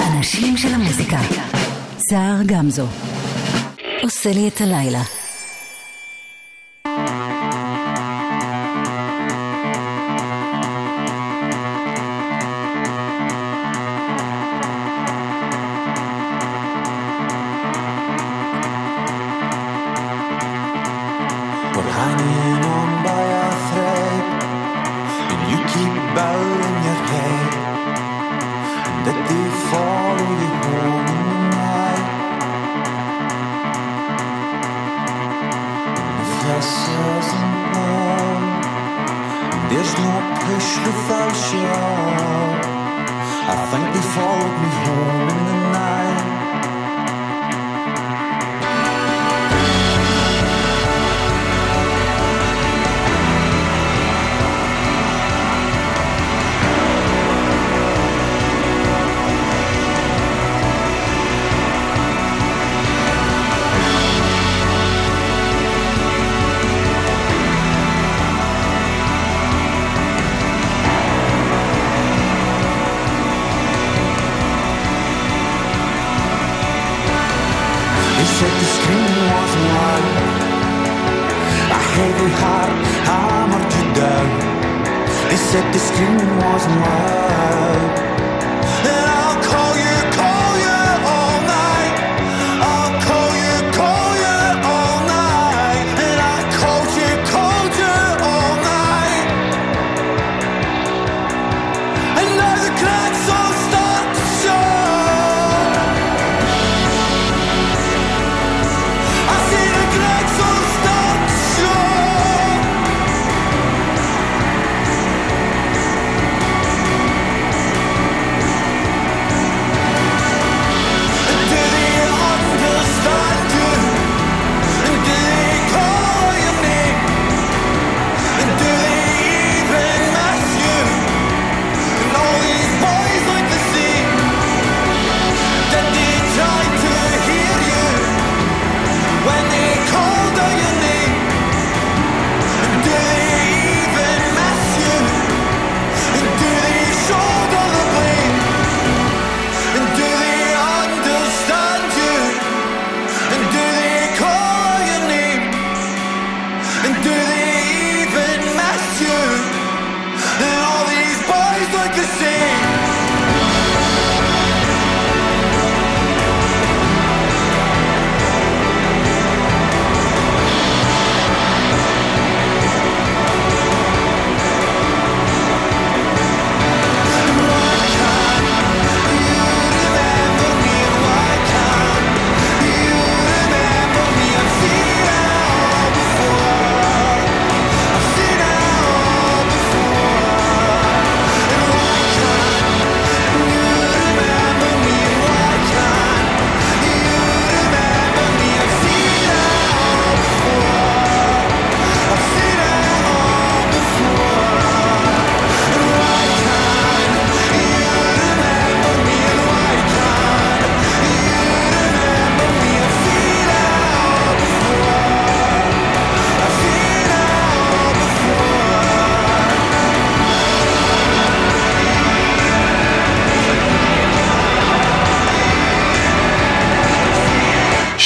[0.00, 1.18] האנשים של המוזיקה.
[2.10, 2.86] סער גמזו.
[4.02, 5.02] עושה לי את הלילה.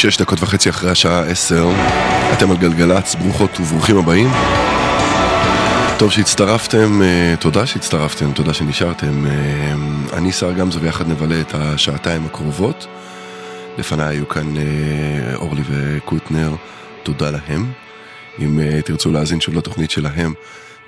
[0.01, 1.69] שש דקות וחצי אחרי השעה עשר,
[2.33, 4.29] אתם על גלגלצ, ברוכות וברוכים הבאים.
[5.99, 9.27] טוב שהצטרפתם, אה, תודה שהצטרפתם, תודה שנשארתם.
[9.27, 9.75] אה,
[10.13, 12.87] אני שר גמזו ויחד נבלה את השעתיים הקרובות.
[13.79, 16.51] לפניי היו כאן אה, אורלי וקוטנר,
[17.03, 17.73] תודה להם.
[18.39, 20.35] אם תרצו להאזין שוב לתוכנית שלהם,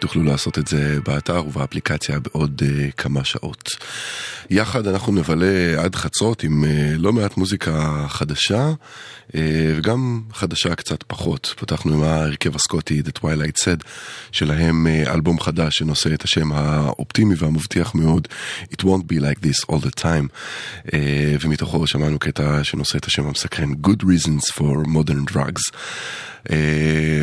[0.03, 3.71] תוכלו לעשות את זה באתר ובאפליקציה בעוד uh, כמה שעות.
[4.51, 6.67] יחד אנחנו נבלה עד חצות עם uh,
[6.99, 8.73] לא מעט מוזיקה חדשה
[9.29, 9.35] uh,
[9.77, 11.55] וגם חדשה קצת פחות.
[11.59, 13.85] פתחנו עם ההרכב הסקוטי The Twilight Said
[14.33, 18.29] שלהם uh, אלבום חדש שנושא את השם האופטימי והמבטיח מאוד
[18.63, 20.29] It won't be like this all the time
[20.87, 20.93] uh,
[21.41, 25.77] ומתוכו שמענו קטע שנושא את השם המסקרן Good reasons for modern drugs.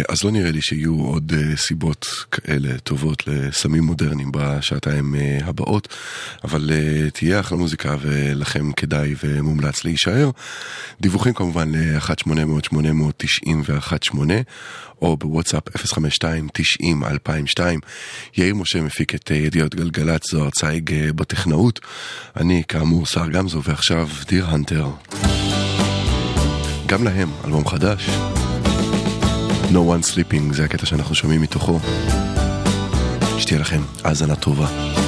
[0.09, 5.87] אז לא נראה לי שיהיו עוד סיבות כאלה אה, טובות לסמים מודרניים בשעתיים אה, הבאות,
[6.43, 10.29] אבל אה, תהיה אחלה מוזיקה ולכם כדאי ומומלץ להישאר.
[11.01, 14.15] דיווחים כמובן ל-1-800-890-118
[15.01, 17.59] או בוואטסאפ 052-90-2002.
[18.37, 21.79] יאיר משה מפיק את ידיעות גלגלצ, זוהר צייג בטכנאות.
[22.37, 24.87] אני כאמור שר גמזו ועכשיו דיר הנטר.
[26.87, 28.09] גם להם, אלבום חדש.
[29.71, 31.79] No One Sleeping, זה הקטע שאנחנו שומעים מתוכו.
[33.37, 34.98] שתהיה לכם האזנה טובה.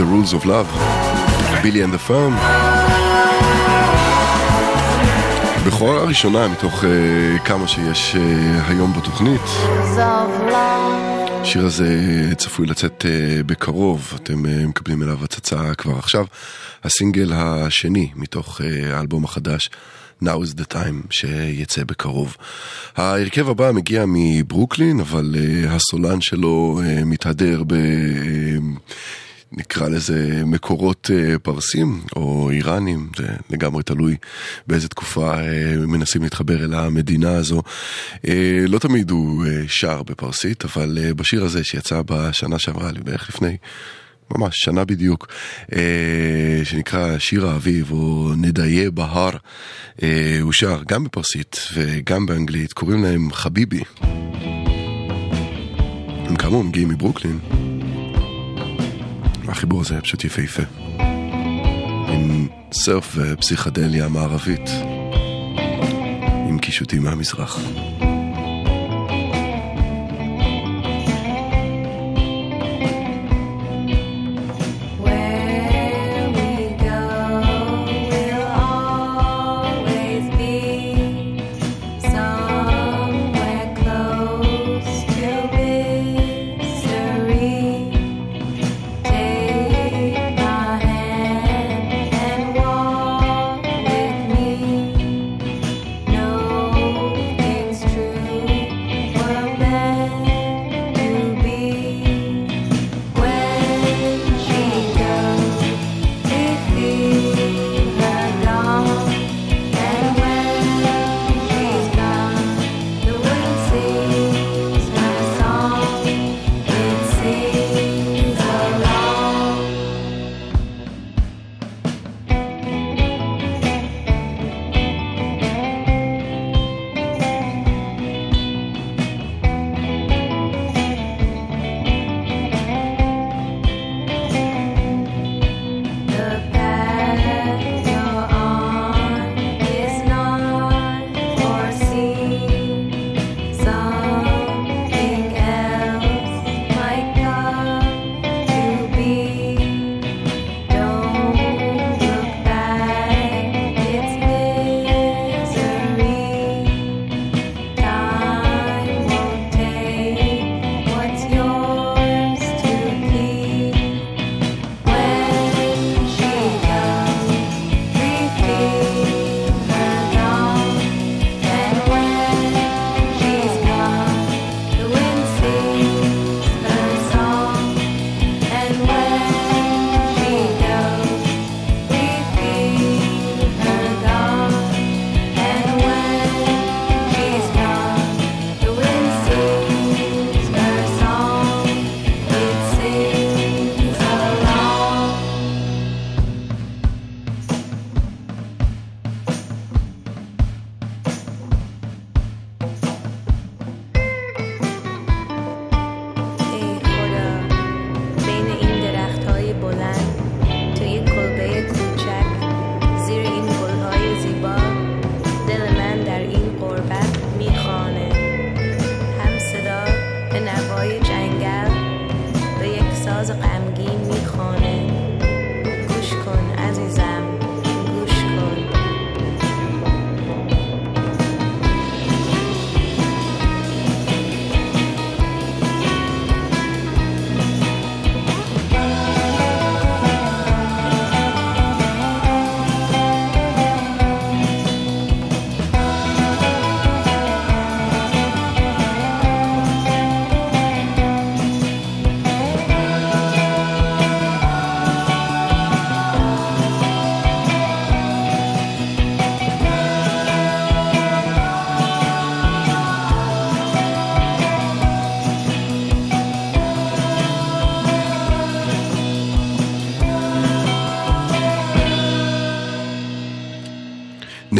[0.00, 0.70] The Rules of Love,
[1.62, 2.32] בילי and the Firm.
[5.66, 6.86] בכורה ראשונה מתוך uh,
[7.44, 8.18] כמה שיש uh,
[8.68, 9.40] היום בתוכנית.
[11.42, 11.88] השיר הזה
[12.36, 16.24] צפוי לצאת uh, בקרוב, אתם uh, מקבלים אליו הצצה כבר עכשיו.
[16.84, 19.70] הסינגל השני מתוך uh, האלבום החדש,
[20.22, 22.36] Now is the time, שיצא בקרוב.
[22.96, 27.74] ההרכב הבא מגיע מברוקלין, אבל uh, הסולן שלו uh, מתהדר ב...
[27.74, 28.80] Uh,
[29.52, 34.16] נקרא לזה מקורות אה, פרסים או איראנים, זה לגמרי תלוי
[34.66, 37.62] באיזה תקופה אה, מנסים להתחבר אל המדינה הזו.
[38.28, 43.56] אה, לא תמיד הוא שר בפרסית, אבל בשיר הזה שיצא בשנה שעברה, בערך לפני
[44.36, 45.26] ממש שנה בדיוק,
[46.64, 49.36] שנקרא שיר האביב או נדיה בהר,
[50.40, 53.80] הוא שר גם בפרסית וגם באנגלית, קוראים להם חביבי.
[56.26, 57.69] הם כאמור מגיעים מברוקלין.
[59.50, 60.62] החיבור הזה פשוט יפהפה.
[62.08, 64.70] עם סרף ופסיכדליה מערבית.
[66.48, 67.58] עם קישוטים מהמזרח.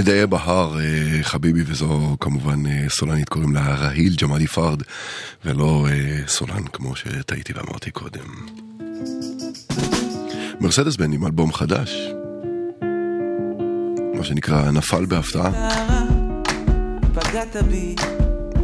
[0.01, 4.83] נדיה בהר, אה, חביבי, וזו כמובן אה, סולנית, קוראים לה רהיל ג'מאלי פרד,
[5.45, 8.25] ולא אה, סולן כמו שטעיתי ואמרתי קודם.
[10.61, 11.91] מרסדס בן עם אלבום חדש,
[14.15, 16.03] מה שנקרא נפל בהפתעה, נערה,
[17.15, 17.95] פגעת בי,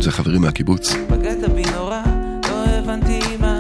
[0.01, 0.93] זה חברים מהקיבוץ.
[1.09, 2.03] פגעת בי נורא,
[2.49, 3.56] לא הבנתי מה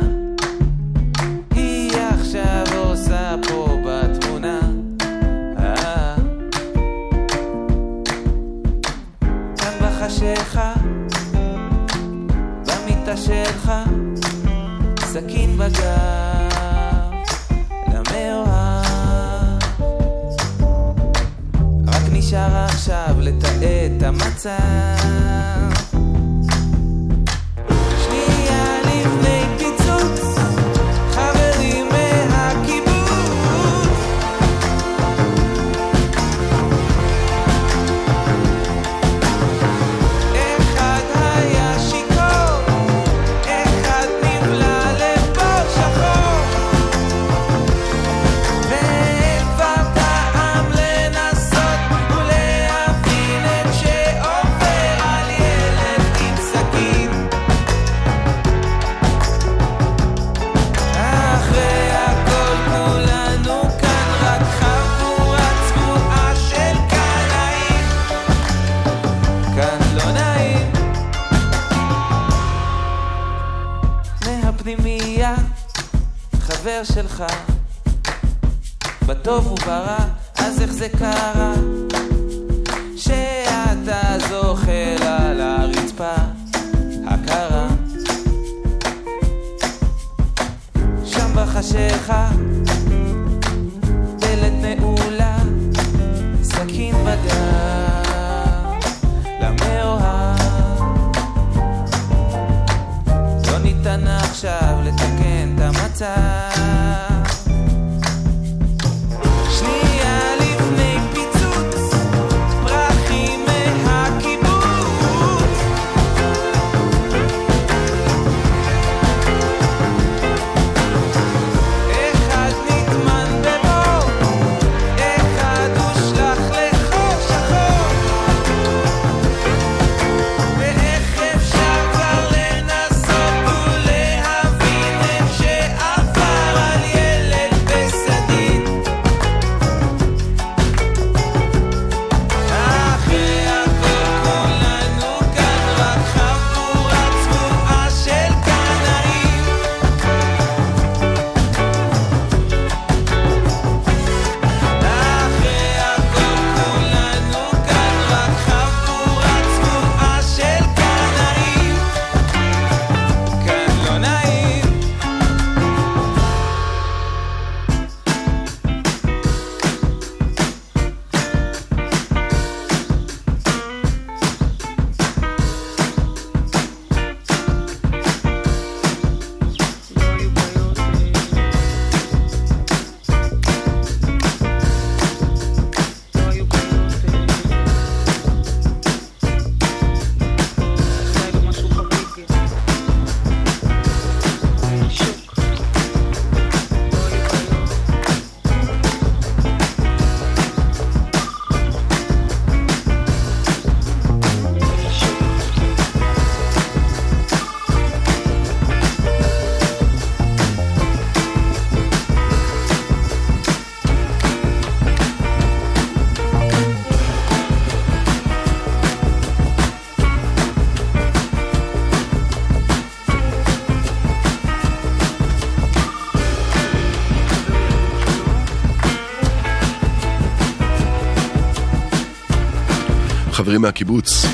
[233.57, 234.27] חברים מהקיבוץ,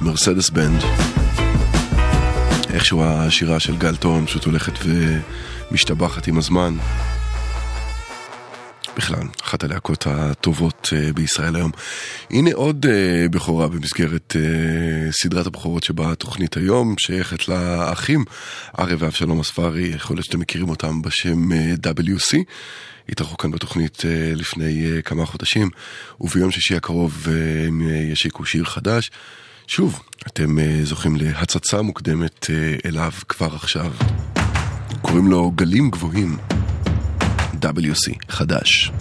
[0.00, 0.82] מרסדס בנד.
[2.74, 4.72] איכשהו השירה של גל טון פשוט הולכת
[5.70, 6.76] ומשתבחת עם הזמן.
[8.96, 11.70] בכלל, אחת הלהקות הטובות אה, בישראל היום.
[12.30, 18.24] הנה עוד אה, בכורה במסגרת אה, סדרת הבכורות שבה התוכנית היום, שייכת לאחים
[18.78, 22.36] אריה ואבשלום אספרי, יכול להיות שאתם מכירים אותם בשם WC.
[23.08, 24.02] התארחו כאן בתוכנית
[24.34, 25.70] לפני כמה חודשים,
[26.20, 27.26] וביום שישי הקרוב
[27.66, 29.10] הם ישיקו שיר חדש.
[29.66, 32.46] שוב, אתם זוכים להצצה מוקדמת
[32.84, 33.92] אליו כבר עכשיו.
[35.02, 36.36] קוראים לו גלים גבוהים.
[37.60, 38.92] WC, חדש.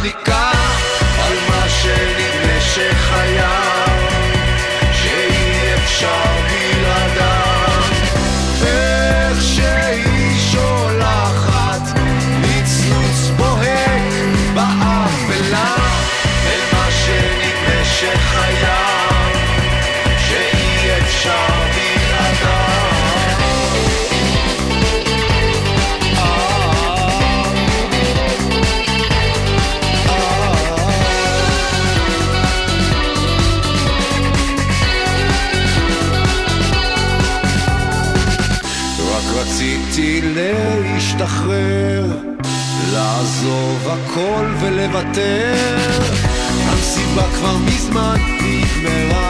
[0.00, 0.39] complicado.
[41.20, 42.04] להשתחרר,
[42.92, 46.02] לעזוב הכל ולוותר.
[46.68, 49.29] המסיבה כבר מזמן נגמרה,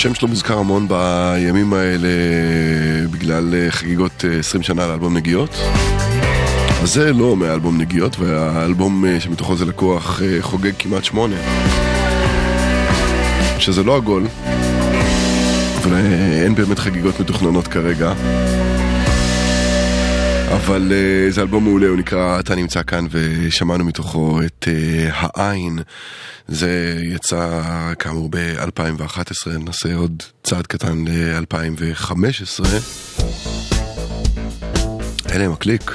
[0.00, 2.08] השם שלו מוזכר המון בימים האלה
[3.10, 5.50] בגלל אה, חגיגות אה, 20 שנה לאלבום נגיעות.
[6.82, 11.36] אז זה לא מאלבום נגיעות, והאלבום אה, שמתוכו זה לקוח אה, חוגג כמעט שמונה.
[13.58, 14.26] שזה לא עגול,
[15.78, 18.12] אבל אה, אין באמת חגיגות מתוכננות כרגע.
[20.52, 25.78] אבל uh, זה אלבום מעולה, הוא נקרא "אתה נמצא כאן" ושמענו מתוכו את uh, העין.
[26.50, 27.62] זה יצא
[27.98, 32.64] כאמור ב-2011, נעשה עוד צעד קטן ל-2015.
[35.32, 35.92] אלה הם הקליק.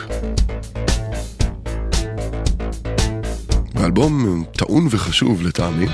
[3.76, 5.88] האלבום טעון וחשוב לטעמי.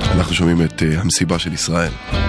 [0.00, 2.21] אנחנו שומעים את uh, המסיבה של ישראל.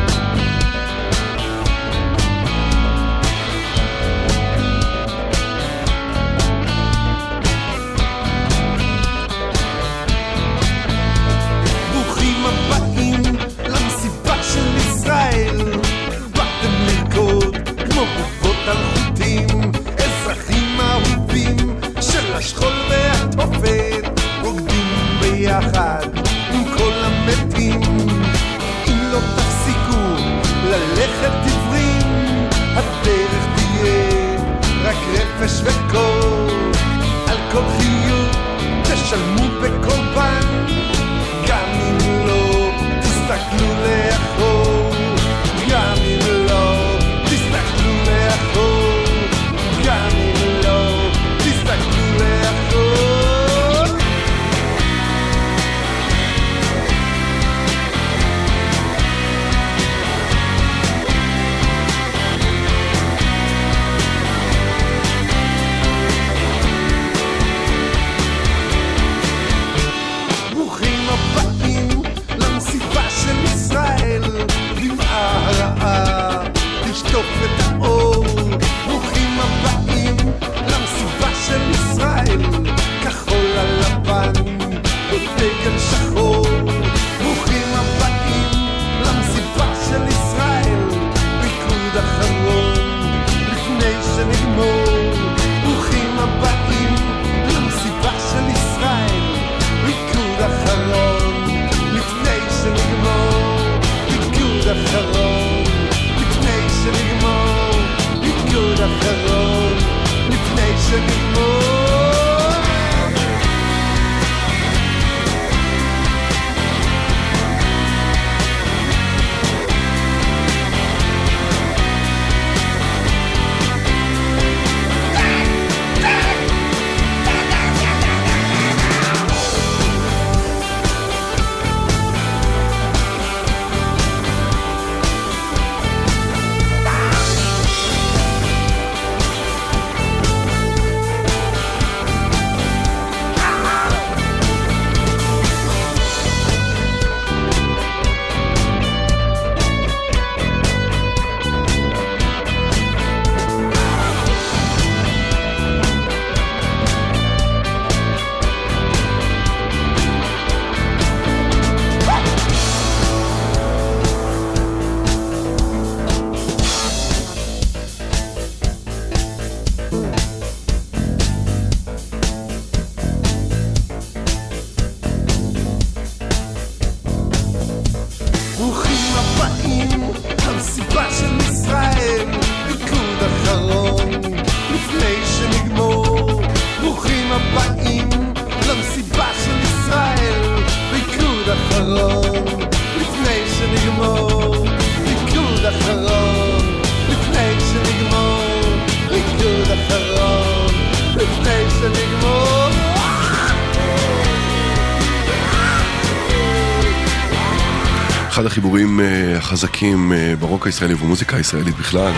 [210.64, 212.14] ברוק הישראלי ובמוזיקה הישראלית בכלל.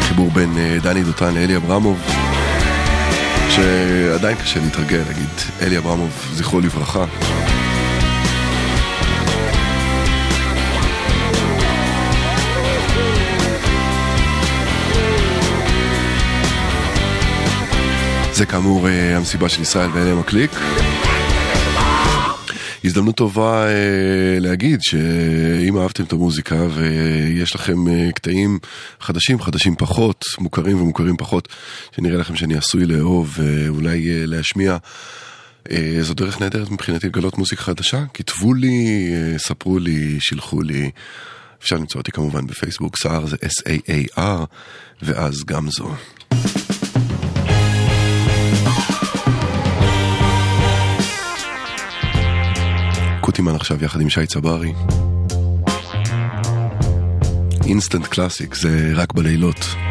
[0.00, 2.02] חיבור בין אה, דני דותן לאלי אברמוב,
[3.48, 5.28] שעדיין קשה להתרגל, להגיד
[5.62, 7.04] אלי אברמוב, זכרו לברכה.
[18.32, 20.50] זה כאמור אה, המסיבה של ישראל ואלה מקליק.
[22.90, 28.58] הזדמנות טובה אה, להגיד שאם אהבתם את המוזיקה ויש לכם אה, קטעים
[29.00, 31.48] חדשים, חדשים פחות, מוכרים ומוכרים פחות,
[31.96, 34.76] שנראה לכם שאני עשוי לאהוב ואולי אה, להשמיע,
[36.00, 38.04] זו דרך נהדרת מבחינתי לגלות מוזיקה חדשה.
[38.14, 40.90] כתבו לי, ספרו לי, שילחו לי.
[41.62, 44.44] אפשר למצוא אותי כמובן בפייסבוק, סער זה S-A-A-R,
[45.02, 45.90] ואז גם זו.
[53.30, 54.72] קוטימן עכשיו יחד עם שי צברי.
[57.64, 59.89] אינסטנט קלאסיק, זה רק בלילות.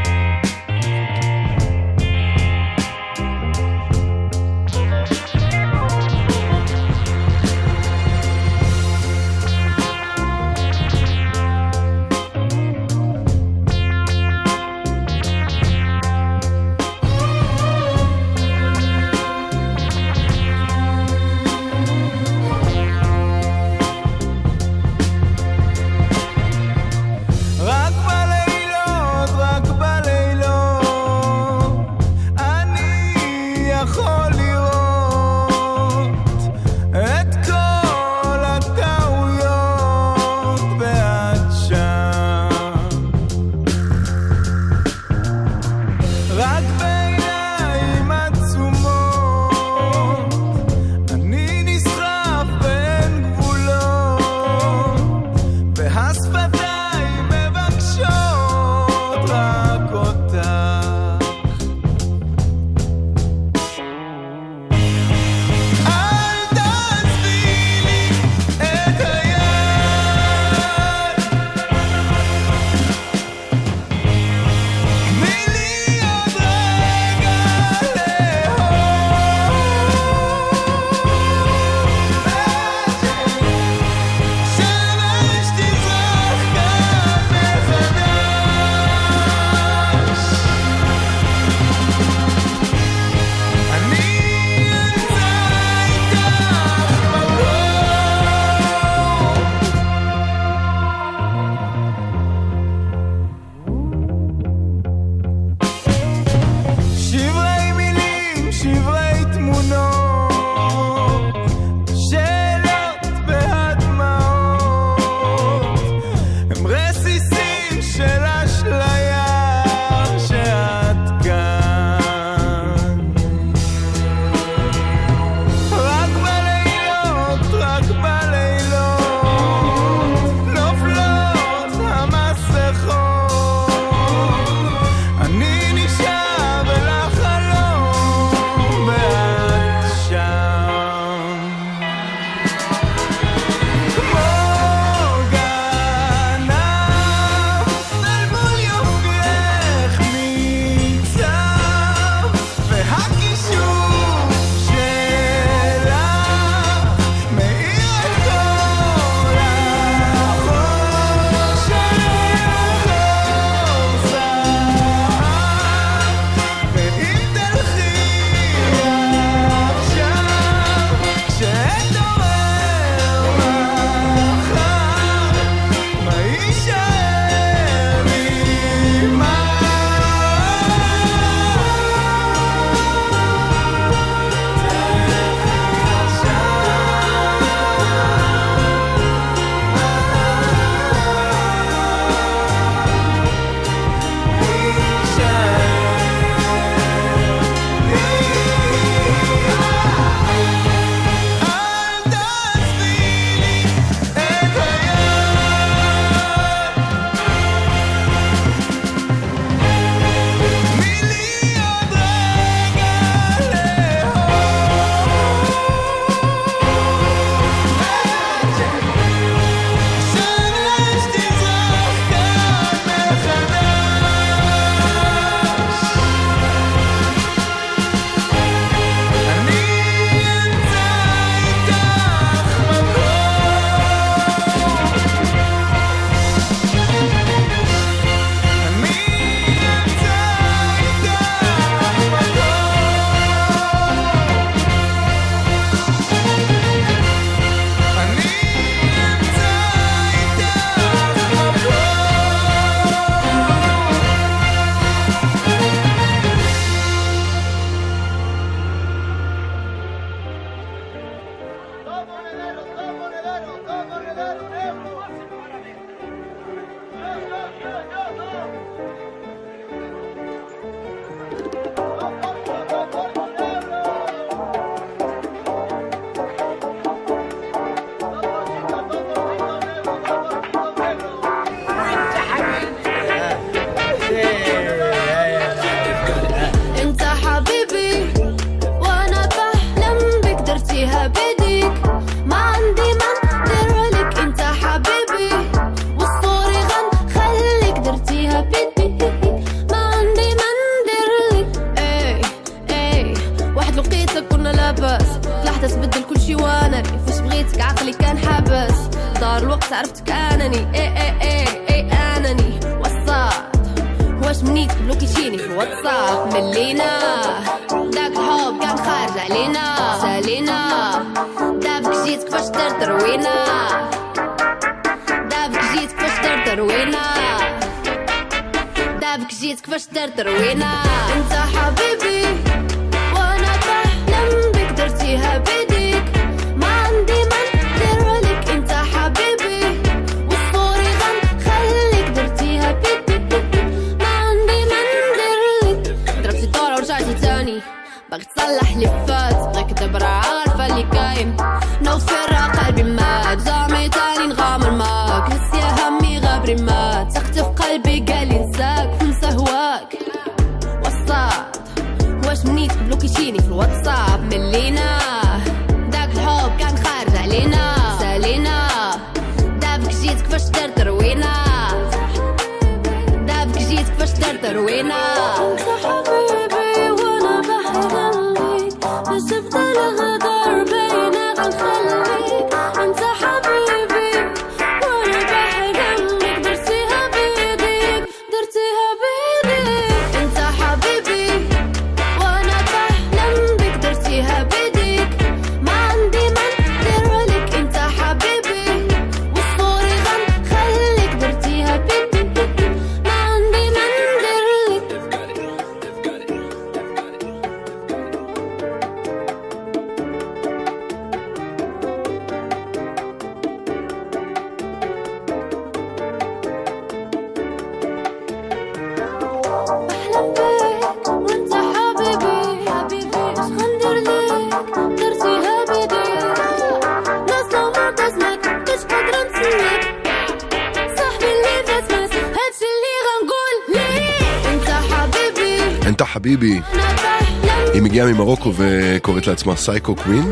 [437.99, 440.31] מגיעה ממרוקו וקוראת לעצמה סייקו קווין.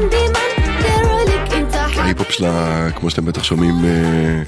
[1.97, 4.41] ההיפ-הופ שלה, כמו שאתם בטח שומעים, אה,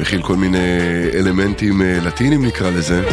[0.00, 0.58] מכיל כל מיני
[1.14, 3.08] אלמנטים אה, לטינים נקרא לזה.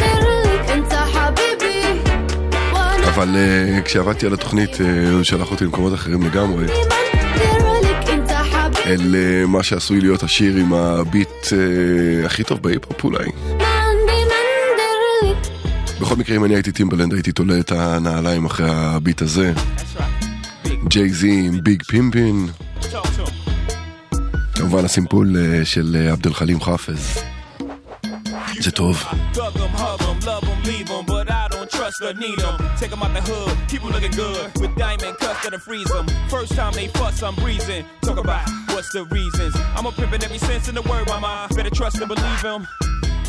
[3.04, 4.76] אבל אה, כשעבדתי על התוכנית
[5.12, 6.66] הוא שלח אותי למקומות אחרים לגמרי.
[8.86, 9.14] אל
[9.46, 11.46] מה שעשוי להיות השיר עם הביט
[12.24, 13.55] הכי טוב בהיפ-הופ אולי.
[16.06, 19.52] בכל מקרה אם אני הייתי טימבלנד הייתי תולה את הנעליים אחרי הביט הזה.
[20.88, 22.48] ג'יי זי עם ביג פימפין.
[24.54, 27.18] כמובן הסימפול אה, של אה, עבד אל חלים חאפז.
[28.60, 29.04] זה טוב.
[31.76, 32.56] Trust or need 'em.
[32.80, 36.06] Take 'em out the hood, keep 'em looking good, with diamond cuts that'll freeze 'em.
[36.34, 37.84] First time they fuss, I'm breezing.
[38.06, 39.54] Talk about what's the reasons.
[39.76, 41.32] I'm a pimpin' every sense in the word, mama.
[41.56, 42.62] Better trust and believe 'em.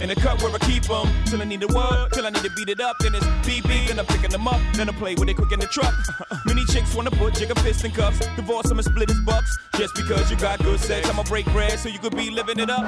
[0.02, 2.44] In the cut where I keep 'em, till I need a word, till I need
[2.44, 4.92] to beat it up, then it's beep beep, and I'm picking them up, then I
[4.94, 5.94] play with it quick in the truck.
[6.46, 9.50] Many chicks wanna put jigger fists in cuffs, divorce 'em and split his bucks.
[9.76, 12.70] Just because you got good sex, I'ma break bread so you could be living it
[12.70, 12.86] up.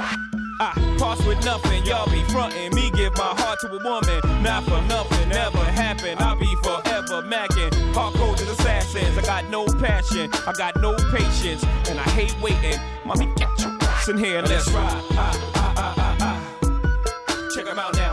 [0.62, 2.74] I pass with nothing, y'all be frontin'.
[2.76, 6.16] Me give my heart to a woman, not for nothing, never happen.
[6.20, 7.72] I'll be forever macking.
[7.94, 12.80] Hardcore as assassins, I got no passion, I got no patience, and I hate waiting.
[13.04, 15.59] Mommy, get your ass in here, let's ride
[17.80, 18.09] about now.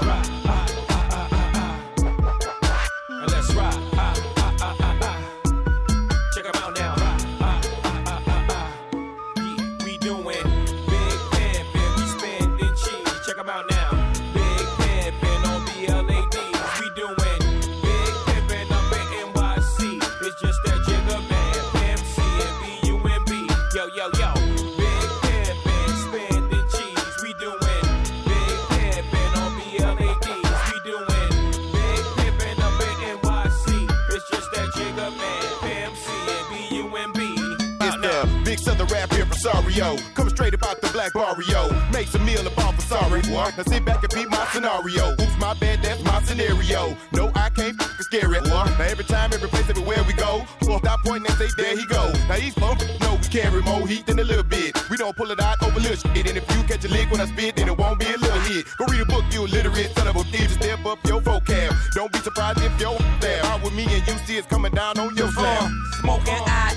[39.77, 40.15] Here from Sario.
[40.15, 41.71] Coming straight about the black barrio.
[41.93, 43.23] Make some meal about for sorry.
[43.23, 43.51] Boy.
[43.57, 45.13] Now sit back and beat my scenario.
[45.13, 46.97] Oops, my bad, that's my scenario.
[47.13, 48.45] No, I can't f- scare it.
[48.45, 48.51] Boy.
[48.51, 50.45] Now every time, every place, everywhere we go.
[50.63, 52.13] Well, stop pointing and say, there he go.
[52.29, 54.73] Now these folks know we carry more heat than a little bit.
[54.91, 56.27] We don't pull it out over little shit.
[56.27, 58.41] And if you catch a lick when I spit, then it won't be a little
[58.41, 58.67] hit.
[58.79, 60.51] Go read a book, you illiterate son of a bitch.
[60.51, 61.75] Step up your vocab.
[61.95, 63.45] Don't be surprised if your there.
[63.47, 65.71] Out with me and you see it's coming down on your slab.
[66.01, 66.76] Smoking I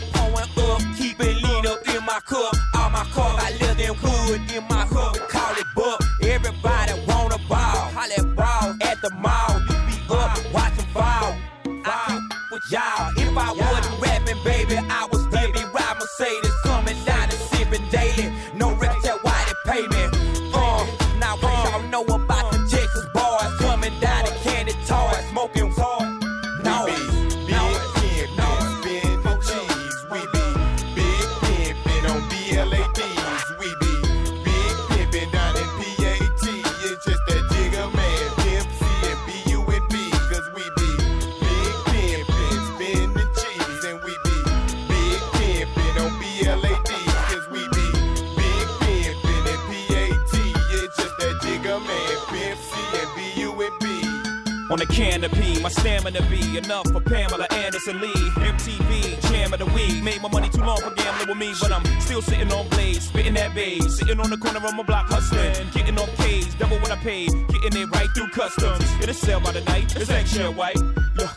[56.00, 58.14] stamina be enough for Pamela Anderson Lee.
[58.14, 60.02] MTV, jam of the week.
[60.04, 63.08] Made my money too long for gambling with me, but I'm still sitting on blades,
[63.08, 63.98] spitting that bass.
[63.98, 67.32] Sitting on the corner of my block hustling, getting off K's, double what I paid,
[67.50, 68.86] getting it right through customs.
[69.02, 70.78] It'll sell by the night, it's eggshell white.
[71.16, 71.30] Look.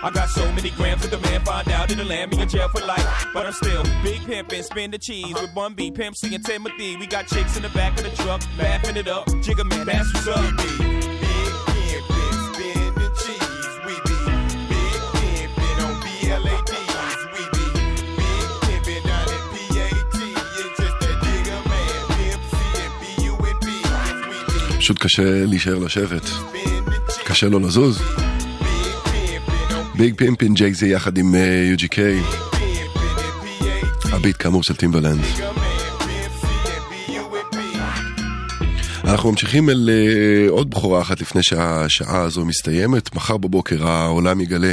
[0.00, 2.68] I got so many grams that the man find out it'll land me in jail
[2.68, 3.26] for life.
[3.34, 6.96] But I'm still big pimpin', spin the cheese with one B, Pimp C and Timothy.
[6.96, 9.26] We got chicks in the back of the truck, laughing it up.
[9.26, 11.07] Jigga man, that's what's up.
[24.88, 26.30] פשוט קשה להישאר לשבת.
[27.24, 28.02] קשה לו לזוז.
[29.94, 31.98] Big Pimpin' Jay-Z יחד עם אה, UGK.
[34.04, 35.24] הביט כאמור של Timbaland.
[39.08, 43.14] אנחנו ממשיכים אל אה, עוד בכורה אחת לפני שהשעה הזו מסתיימת.
[43.14, 44.72] מחר בבוקר העולם יגלה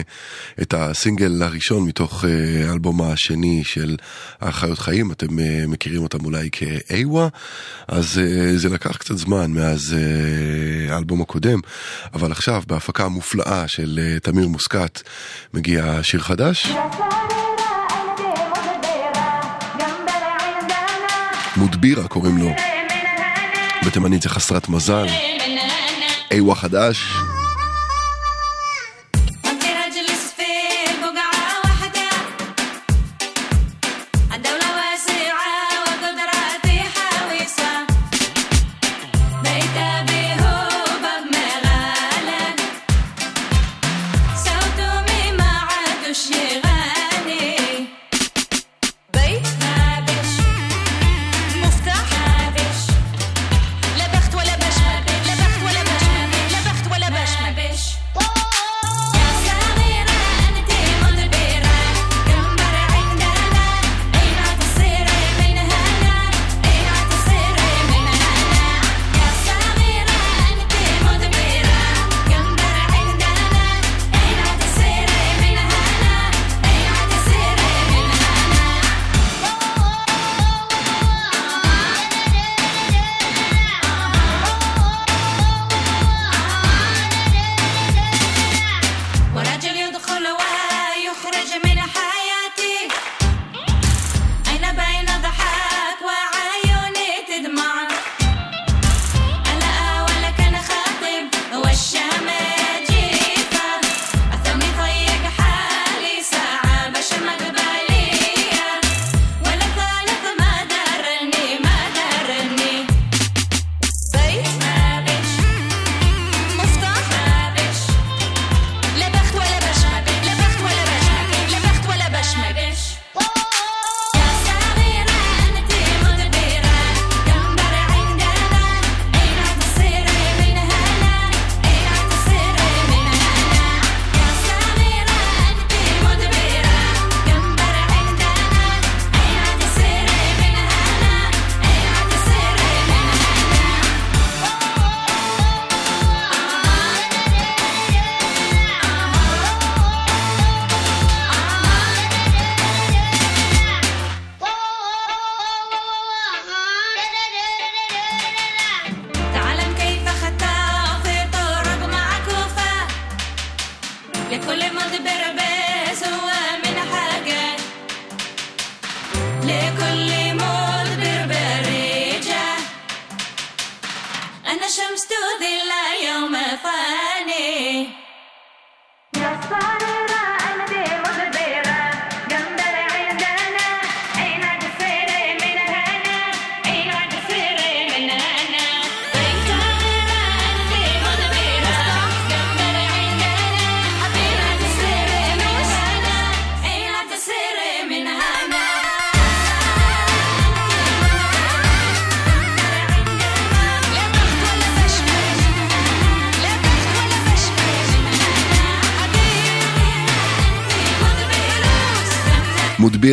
[0.62, 3.96] את הסינגל הראשון מתוך אה, האלבום השני של
[4.42, 5.12] החיות חיים.
[5.12, 7.28] אתם אה, מכירים אותם אולי כאיווה,
[7.88, 8.22] אז
[8.56, 9.96] זה לקח קצת זמן מאז
[10.90, 11.60] האלבום הקודם,
[12.14, 15.02] אבל עכשיו בהפקה המופלאה של תמיר מוסקת
[15.54, 16.68] מגיע שיר חדש.
[21.58, 22.75] מודבירה קוראים לו.
[23.88, 25.08] בתימנית זה חסרת מזל.
[26.32, 27.04] איווה חדש.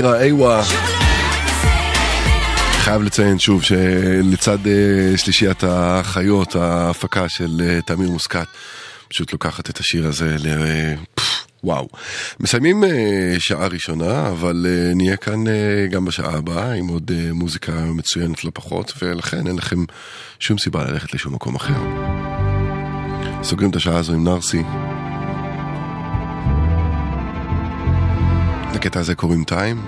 [0.02, 0.62] מודבירה איווה.
[2.72, 8.46] חייב לציין שוב שלצד אה, שלישיית החיות, ההפקה של אה, תמיר מוסקת,
[9.08, 10.48] פשוט לוקחת את השיר הזה ל...
[11.14, 11.88] פפ, וואו.
[12.40, 17.32] מסיימים אה, שעה ראשונה, אבל אה, נהיה כאן אה, גם בשעה הבאה עם עוד אה,
[17.32, 19.84] מוזיקה מצוינת לא פחות, ולכן אין לכם
[20.40, 21.82] שום סיבה ללכת לשום מקום אחר.
[23.42, 24.62] סוגרים את השעה הזו עם נרסי.
[28.81, 29.81] לקטע הזה קוראים טיים.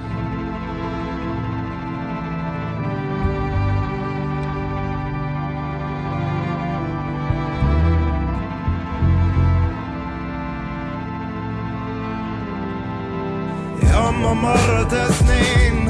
[13.83, 15.89] يما مرت سنين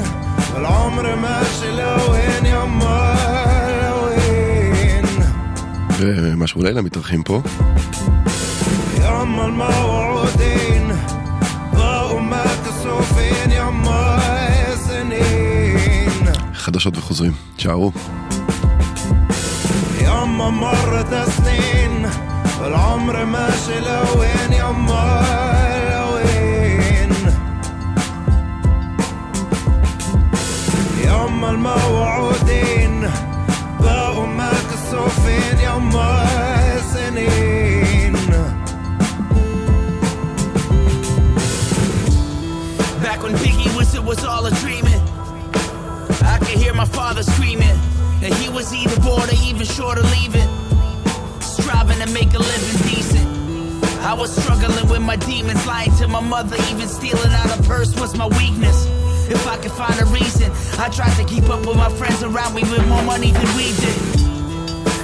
[0.54, 3.14] والعمر ماشي لوين يما
[3.82, 5.06] لوين
[5.98, 7.42] ומשהו לילה מתארחים פה.
[8.98, 10.63] يما الموعودين
[16.74, 17.32] חדשות וחוזרים.
[17.56, 17.92] תשארו.
[20.00, 22.08] يما مرت سنين
[22.62, 25.22] والعمر ماشي لوين يما
[25.90, 27.12] لوين
[31.04, 33.10] يما الموعودين
[33.80, 36.26] بقوا ما كسوفين يما
[36.92, 38.16] سنين
[43.02, 44.83] Back when Biggie was, it was all a dreaming.
[46.45, 47.75] I could hear my father screaming
[48.21, 50.47] that he was either bored or even short of leaving.
[51.41, 53.25] Striving to make a living decent.
[54.05, 57.99] I was struggling with my demons, lying to my mother, even stealing out a purse
[57.99, 58.85] was my weakness.
[59.27, 62.53] If I could find a reason, I tried to keep up with my friends around
[62.53, 64.14] me with more money than we did.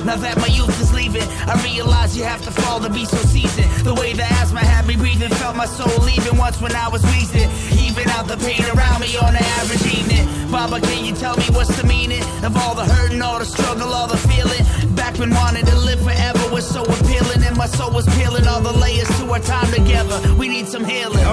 [0.05, 3.17] Now that my youth is leaving, I realize you have to fall to be so
[3.17, 3.69] seasoned.
[3.85, 7.03] The way the asthma had me breathing, felt my soul leaving once when I was
[7.03, 7.49] wheezing.
[7.77, 10.25] Even out the pain around me on an average evening.
[10.51, 13.45] Baba, can you tell me what's the meaning of all the hurt and all the
[13.45, 14.63] struggle, all the feeling?
[14.95, 18.61] Back when wanting to live forever was so appealing, and my soul was peeling all
[18.61, 20.17] the layers to our time together.
[20.35, 21.23] We need some healing.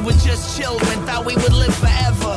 [0.00, 2.36] We were just children, thought we would live forever.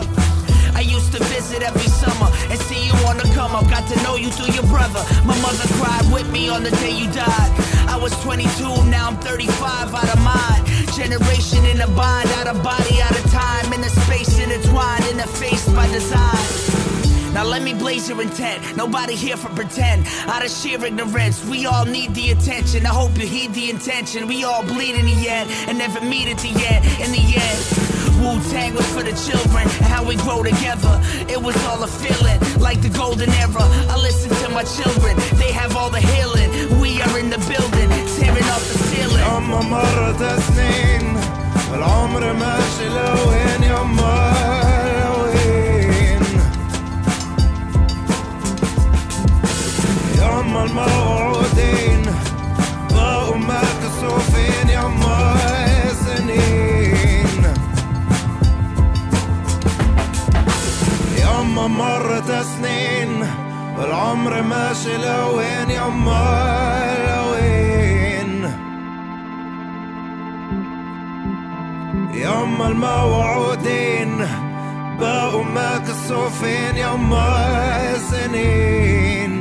[0.76, 3.70] I used to visit every summer and see you on the come up.
[3.70, 5.00] Got to know you through your brother.
[5.24, 7.52] My mother cried with me on the day you died.
[7.88, 10.68] I was 22, now I'm 35, out of mind.
[10.92, 13.72] Generation in a bind, out of body, out of time.
[13.72, 16.73] In a space intertwined, in a face by design.
[17.35, 18.77] Now let me blaze your intent.
[18.77, 20.07] Nobody here for pretend.
[20.27, 22.87] Out of sheer ignorance, we all need the attention.
[22.87, 24.27] I hope you heed the intention.
[24.27, 26.85] We all bleed in the end and never meet at the end.
[27.05, 27.59] In the end,
[28.21, 30.95] Wu Tang was for the children and how we grow together.
[31.29, 33.65] It was all a feeling like the golden era.
[33.93, 36.51] I listen to my children, they have all the healing.
[36.81, 37.89] We are in the building,
[38.19, 39.23] tearing off the ceiling.
[39.29, 41.17] يما مرت سنين
[41.71, 44.62] والعمر ماشي لوين يما
[50.44, 52.06] يما الموعودين.
[52.92, 55.36] بقوا ما كسوفين يما
[56.06, 57.44] سنين
[61.18, 63.26] يما مرت سنين
[63.78, 66.26] والعمر ماشي لوين يما
[67.08, 68.52] لوين
[72.14, 74.28] يما الموعودين
[75.00, 76.78] بقوا ما كسوفين
[78.12, 79.33] سنين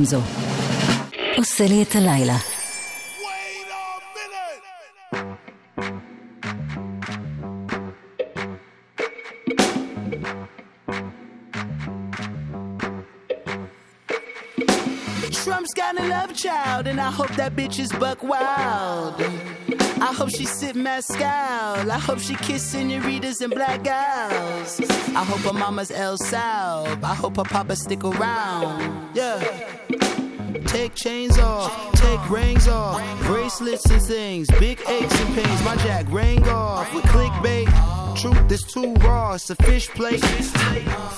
[0.00, 0.20] גמזו.
[1.36, 2.36] עושה לי את הלילה.
[15.46, 19.14] Trump's got a love child, and I hope that bitch is buck wild.
[20.01, 21.21] I hope she sip Mescal.
[21.21, 24.81] I hope she kiss senoritas and black gals.
[25.15, 26.87] I hope her mama's El Sal.
[27.03, 29.15] I hope her papa stick around.
[29.15, 29.37] Yeah.
[30.65, 35.63] Take chains off, take rings off, bracelets and things, big aches and pains.
[35.63, 37.67] My jack rang off with clickbait.
[38.17, 40.21] Truth is too raw, it's a fish plate.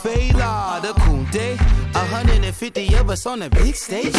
[0.01, 1.57] Fela, the Kunde,
[1.93, 4.15] 150 of us on a big stage.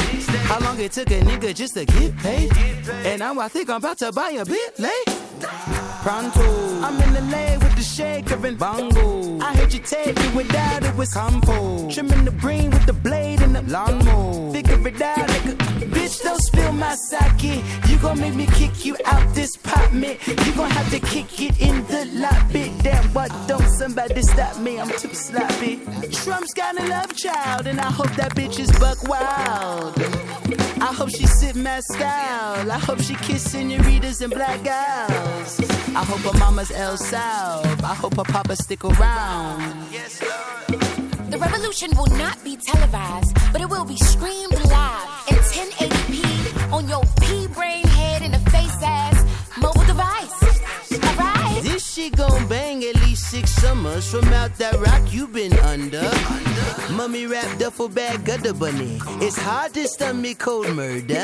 [0.48, 2.52] How long it took a nigga just to get paid?
[3.06, 5.84] And now I think I'm about to buy a bit late.
[6.05, 6.42] Pronto,
[6.82, 9.40] I'm in the lane with the shaker and bongo.
[9.40, 11.88] I heard you take it without it was compo.
[11.88, 14.52] Trimming the green with the blade and the lawnmower.
[14.52, 15.73] Figure it out, nigga.
[16.14, 17.62] Bitch, don't spill my sake.
[17.88, 19.56] You gon' make me kick you out this
[19.92, 20.16] man.
[20.26, 22.72] You gon' have to kick it in the lobby.
[22.82, 24.78] Damn, but don't somebody stop me?
[24.78, 25.80] I'm too sloppy.
[26.12, 29.94] Trump's got a love child, and I hope that bitch is buck wild.
[30.80, 32.70] I hope she sip Mescal.
[32.70, 35.60] I hope she kiss senoritas and black gals.
[35.94, 37.62] I hope her mama's El Sal.
[37.84, 39.90] I hope her papa stick around.
[41.30, 45.13] The revolution will not be televised, but it will be streamed live in 1080p
[46.74, 49.18] on your pea brain head and a face ass
[49.56, 50.34] mobile device.
[51.04, 51.62] Alright?
[51.62, 56.10] This shit gon' bang at least six summers from out that rock you been under.
[56.92, 58.98] Mummy wrap duffel bag gutter bunny.
[59.24, 61.22] It's hard to stomach cold murder.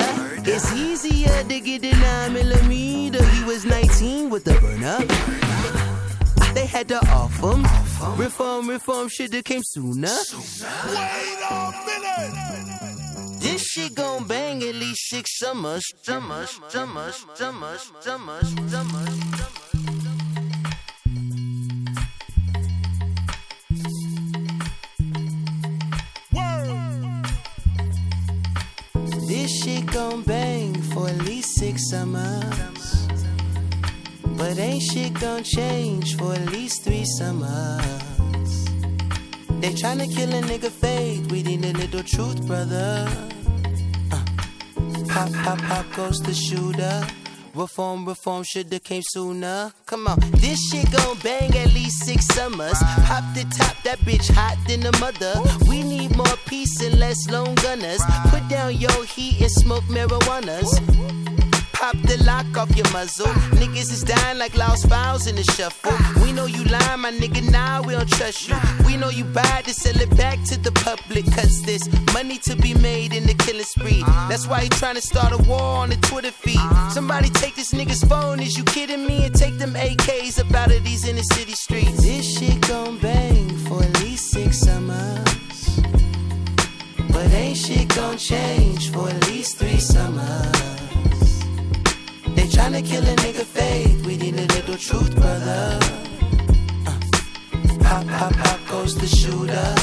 [0.52, 3.24] It's easier to get a 9 millimeter.
[3.24, 4.98] He was 19 with the burner.
[6.54, 7.62] They had to off him.
[8.16, 10.16] Reform, reform should've came sooner.
[10.86, 12.89] Wait a minute!
[13.40, 19.20] This shit gon' bang at least six summers, summers, summers, summers, summers, summers.
[29.26, 33.08] This shit gon' bang for at least six summers.
[34.36, 38.19] But ain't shit gon' change for at least three summers.
[39.60, 43.06] They tryna kill a nigga faith, we need a little truth, brother.
[44.10, 44.24] Uh.
[45.08, 47.06] Pop, pop, pop goes the shooter.
[47.54, 49.72] Reform, reform shoulda came sooner.
[49.84, 52.78] Come on, this shit gon' bang at least six summers.
[53.04, 55.34] Pop the top, that bitch hot than a mother.
[55.68, 58.00] We need more peace and less lone gunners.
[58.30, 60.70] Put down your heat and smoke marijuanas.
[61.80, 63.32] Pop the lock off your muzzle.
[63.56, 65.96] Niggas is dying like lost files in the shuffle.
[66.22, 67.50] We know you lying, my nigga.
[67.50, 68.56] Nah, we don't trust you.
[68.84, 71.24] We know you buy to sell it back to the public.
[71.32, 74.02] Cause there's money to be made in the killing spree.
[74.28, 76.60] That's why he trying to start a war on the Twitter feed.
[76.90, 78.40] Somebody take this nigga's phone.
[78.40, 79.24] Is you kidding me?
[79.24, 82.02] And take them AKs up out of these inner city streets.
[82.02, 85.80] This shit gon' bang for at least six summers.
[87.08, 90.79] But ain't shit gon' change for at least three summers.
[92.50, 94.06] Tryna kill a nigga faith.
[94.06, 95.78] We need a little truth, brother.
[96.86, 97.00] Uh.
[97.80, 99.74] Pop, pop, pop goes the shooter.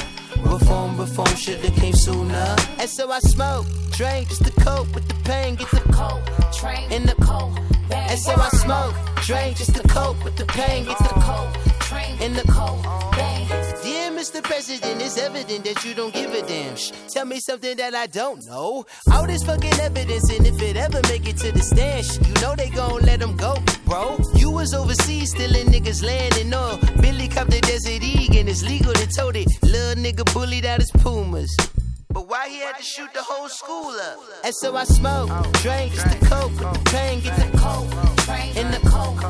[0.43, 2.55] Reform, reform shoulda came sooner.
[2.79, 5.55] And so I smoke, drink just to cope with the pain.
[5.55, 7.57] Get the cold, train in the cold.
[7.91, 10.85] And so I smoke, drink just to cope with the pain.
[10.85, 12.83] Get the cold, train in the cold.
[13.13, 13.66] Bang.
[13.83, 14.43] Dear Mr.
[14.43, 16.75] President, it's evident that you don't give a damn.
[16.75, 18.85] Shh, tell me something that I don't know.
[19.11, 22.33] All this fucking evidence, and if it ever make it to the stand, shh, you
[22.41, 23.55] know they gon' let him go,
[23.85, 24.17] bro.
[24.35, 26.77] You was overseas stealing niggas land and all.
[27.01, 29.47] Billy copped the Desert Eagle, and it's legal to tote it.
[29.61, 31.55] Little nigga bullied out his Pumas.
[32.17, 34.17] But why he had to shoot the whole school up?
[34.43, 35.29] And so I smoke,
[35.65, 37.93] drink, just the coke, with the pain, get the coke,
[38.59, 39.21] in the coke.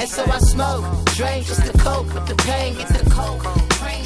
[0.00, 0.84] And so I smoke,
[1.18, 3.44] drink, just the coke, with the pain, get the coke,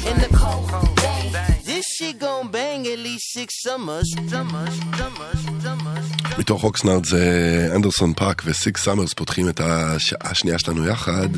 [0.09, 0.69] in the coke.
[1.01, 1.25] Bang.
[1.65, 6.05] This shit gon' bang at least six summers, summers, summers, summers.
[6.37, 11.29] מתוך Oxnard זה Anderson .Paak ו Six Summers פותחים את השעה השנייה שלנו יחד.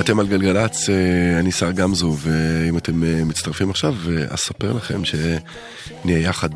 [0.00, 5.02] אתם על גלגלצ, אה, אני סער גמזו, ואם אתם אה, מצטרפים עכשיו, אה, אספר לכם
[5.04, 6.48] שנהיה יחד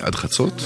[0.00, 0.62] עד חצות.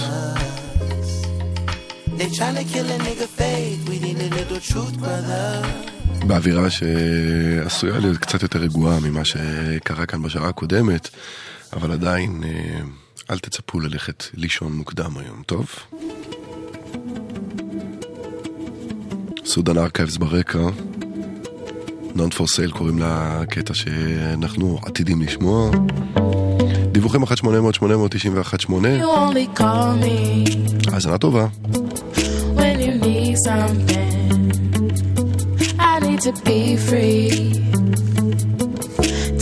[6.27, 11.09] באווירה שעשויה להיות קצת יותר רגועה ממה שקרה כאן בשעה הקודמת,
[11.72, 12.43] אבל עדיין
[13.31, 15.66] אל תצפו ללכת לישון מוקדם היום, טוב?
[19.45, 20.59] סודן ארכייבס ברקע,
[22.15, 25.71] Non for sale קוראים לקטע שאנחנו עתידים לשמוע.
[26.93, 27.27] דיווחים 1-800-891-8,
[29.01, 30.51] You only call me
[30.93, 31.47] האזנה טובה.
[32.57, 34.33] when you need something.
[35.79, 37.31] I need to be free.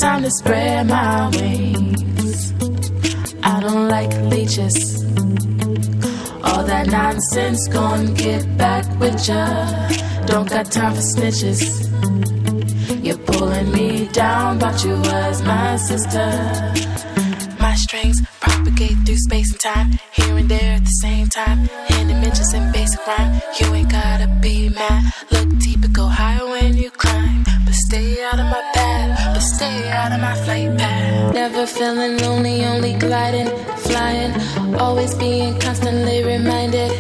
[0.03, 2.39] Time to spread my wings.
[3.53, 4.77] I don't like leeches.
[6.49, 9.43] All that nonsense gon' get back with ya.
[10.31, 11.61] Don't got time for snitches.
[13.43, 16.29] Pulling me down, but you was my sister.
[17.59, 21.69] My strings propagate through space and time, here and there at the same time.
[21.91, 25.13] In dimensions and basic rhyme, you ain't gotta be mad.
[25.33, 27.43] Look deep and go higher when you climb.
[27.65, 31.35] But stay out of my path, but stay out of my flight path.
[31.35, 33.51] Never feeling lonely, only gliding,
[33.89, 34.33] flying.
[34.77, 36.93] Always being constantly reminded.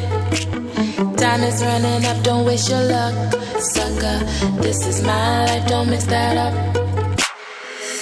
[1.03, 4.19] Time is running up, don't waste your luck, sucker.
[4.63, 6.55] This is my life, don't mix that up.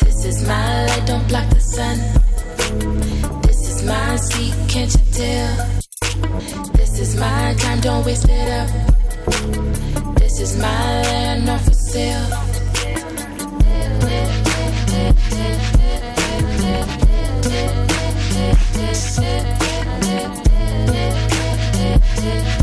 [0.04, 1.96] This is my light, don't block the sun.
[3.40, 5.66] This is my seat, can't you tell?
[6.74, 8.68] This is my time, don't waste it up.
[10.16, 12.50] This is my land, not for sale.
[22.20, 22.59] Try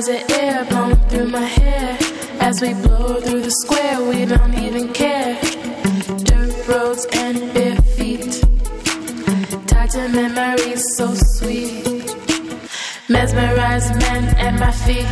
[0.00, 1.98] desert air blowing through my hair
[2.40, 4.00] as we blow through the square.
[4.08, 5.34] We don't even care.
[6.24, 8.42] Dirt roads and bare feet,
[9.66, 11.89] tied to memories so sweet.
[13.10, 15.04] Mesmerized men at my feet.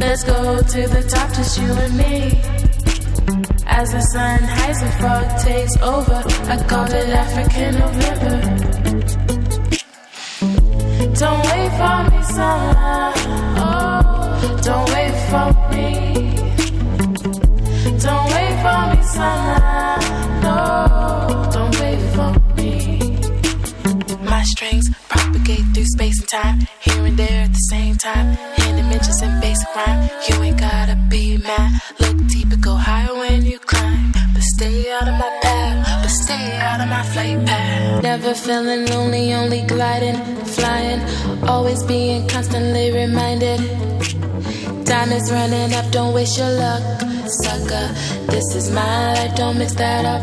[0.00, 2.42] Let's go to the top, just you and me.
[3.66, 8.36] As the sun hides and fog takes over, I call it African November.
[11.22, 13.12] Don't wait for me, summer.
[13.62, 15.86] Oh, don't wait for me.
[18.06, 19.62] Don't wait for me, summer.
[20.42, 20.56] No,
[26.32, 28.28] time, here and there at the same time.
[28.64, 31.70] In dimensions and basic rhyme, you ain't gotta be mad.
[32.00, 34.12] Look deep and go higher when you climb.
[34.32, 38.02] But stay out of my path, but stay out of my flight path.
[38.02, 40.18] Never feeling lonely, only gliding,
[40.56, 41.00] flying.
[41.44, 43.60] Always being constantly reminded.
[44.86, 46.82] Time is running up, don't waste your luck,
[47.42, 47.86] sucker.
[48.32, 50.22] This is my life, don't mix that up.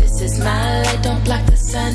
[0.00, 1.94] This is my life, don't block the sun.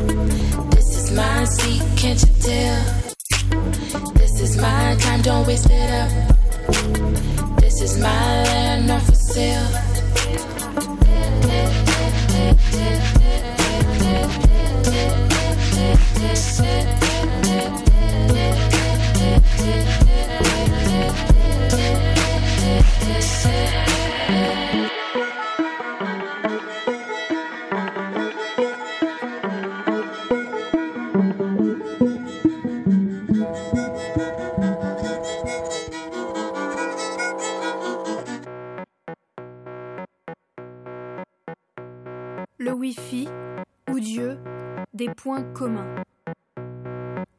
[0.00, 4.12] This is my seat, can't you tell?
[4.14, 6.10] This is my time, don't waste it up.
[7.60, 9.90] This is my land, not for sale.
[23.42, 23.99] Le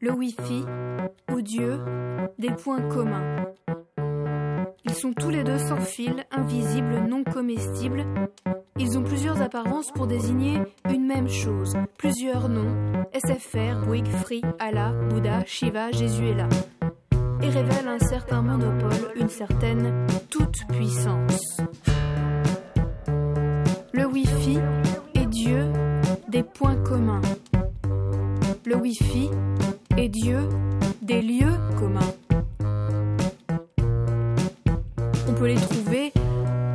[0.00, 0.64] Le Wi-Fi
[1.30, 1.78] ou Dieu,
[2.38, 3.44] des points communs.
[4.84, 8.04] Ils sont tous les deux sans fil, invisibles, non comestibles.
[8.78, 10.58] Ils ont plusieurs apparences pour désigner
[10.90, 16.36] une même chose, plusieurs noms SFR, Bouygues, Free, Allah, Bouddha, Shiva, Jésus est.
[17.42, 21.58] Et révèlent un certain monopole, une certaine toute-puissance.
[23.92, 24.58] Le Wi-Fi
[25.14, 25.70] et Dieu,
[26.28, 27.20] des points communs.
[28.64, 29.30] Le Wi-Fi
[29.96, 30.38] et Dieu,
[31.02, 32.00] des lieux communs.
[35.28, 36.12] On peut les trouver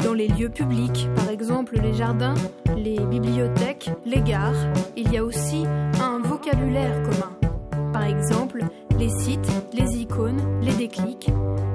[0.04, 2.36] dans les lieux publics, par exemple les jardins,
[2.76, 4.68] les bibliothèques, les gares.
[4.96, 5.66] Il y a aussi
[6.02, 7.92] un vocabulaire commun.
[7.94, 8.64] Par exemple,
[9.00, 11.30] les sites, les icônes, les déclics,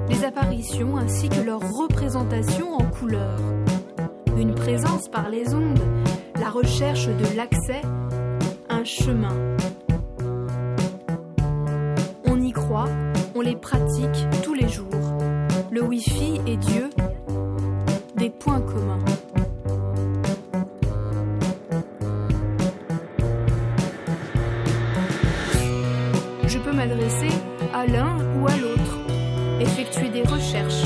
[0.09, 3.37] les apparitions ainsi que leur représentation en couleur.
[4.37, 5.79] Une présence par les ondes,
[6.39, 7.81] la recherche de l'accès,
[8.73, 9.35] un chemin.
[12.25, 12.89] On y croit,
[13.35, 14.89] on les pratique tous les jours.
[15.71, 16.89] Le Wi-Fi et Dieu,
[18.17, 19.05] des points communs.
[26.47, 27.29] Je peux m'adresser
[27.73, 28.97] à l'un ou à l'autre,
[29.59, 30.85] effectuer des recherches.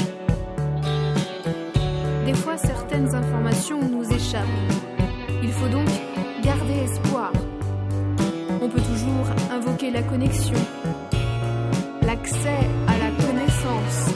[2.25, 4.66] Des fois, certaines informations nous échappent.
[9.91, 10.57] La connexion,
[12.01, 14.15] l'accès à la connaissance.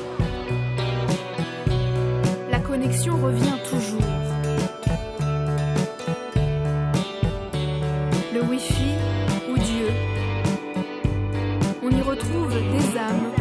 [2.50, 4.02] La connexion revient toujours.
[8.34, 8.96] Le Wi-Fi
[9.50, 9.88] ou Dieu.
[11.84, 13.32] On y retrouve des âmes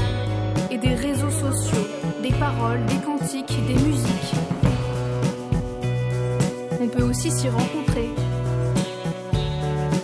[0.71, 1.87] et des réseaux sociaux,
[2.23, 4.35] des paroles, des cantiques, des musiques.
[6.81, 8.09] On peut aussi s'y rencontrer.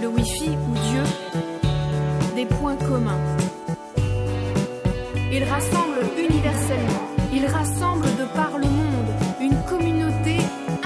[0.02, 1.02] Le Wi-Fi ou Dieu,
[2.36, 3.24] des points communs.
[5.32, 9.10] Il rassemble universellement, il rassemble de par le monde
[9.40, 10.36] une communauté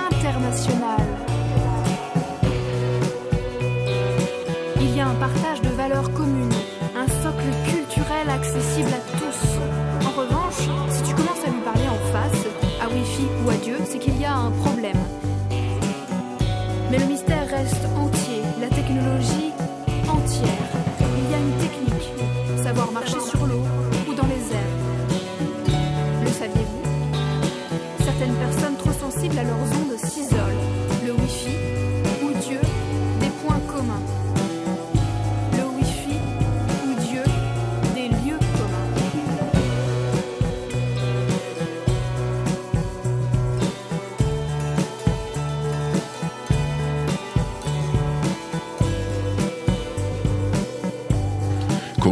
[0.08, 1.29] internationale.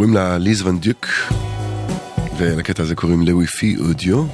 [0.09, 1.07] קוראים לה ליז ון דיוק,
[2.39, 4.27] ולקטע הזה קוראים לוויפי אודיו,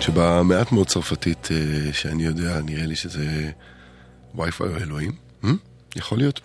[0.00, 3.50] שבמעט מאוד צרפתית אה, שאני יודע, נראה לי שזה
[4.34, 5.12] וי-פיי או אלוהים,
[5.44, 5.46] hmm?
[5.96, 6.40] יכול להיות.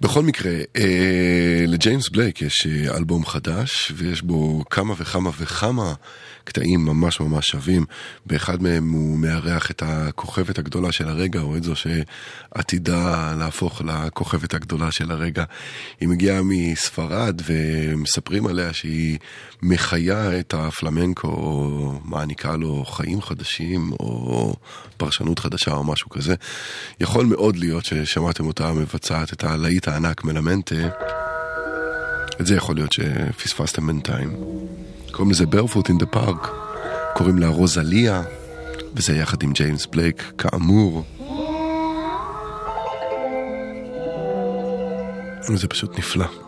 [0.00, 5.94] בכל מקרה, אה, לג'יימס בלייק יש אה, אלבום חדש, ויש בו כמה וכמה וכמה
[6.44, 7.84] קטעים ממש ממש שווים.
[8.26, 14.54] באחד מהם הוא מארח את הכוכבת הגדולה של הרגע, או את זו שעתידה להפוך לכוכבת
[14.54, 15.44] הגדולה של הרגע.
[16.00, 19.18] היא מגיעה מספרד, ומספרים עליה שהיא
[19.62, 24.54] מחיה את הפלמנקו, או מעניקה לו חיים חדשים, או
[25.04, 26.34] פרשנות חדשה, או משהו כזה.
[27.00, 30.74] יכול מאוד להיות ששמעתם אותה מבצעת את הלהיט הענק מלמנטה.
[32.40, 34.36] את זה יכול להיות שפספסתם בינתיים.
[35.10, 36.50] קוראים לזה ברפוט אין דה פארק,
[37.14, 38.22] קוראים לה רוזליה,
[38.94, 41.04] וזה יחד עם ג'יימס בלייק, כאמור.
[45.54, 46.41] זה פשוט נפלא.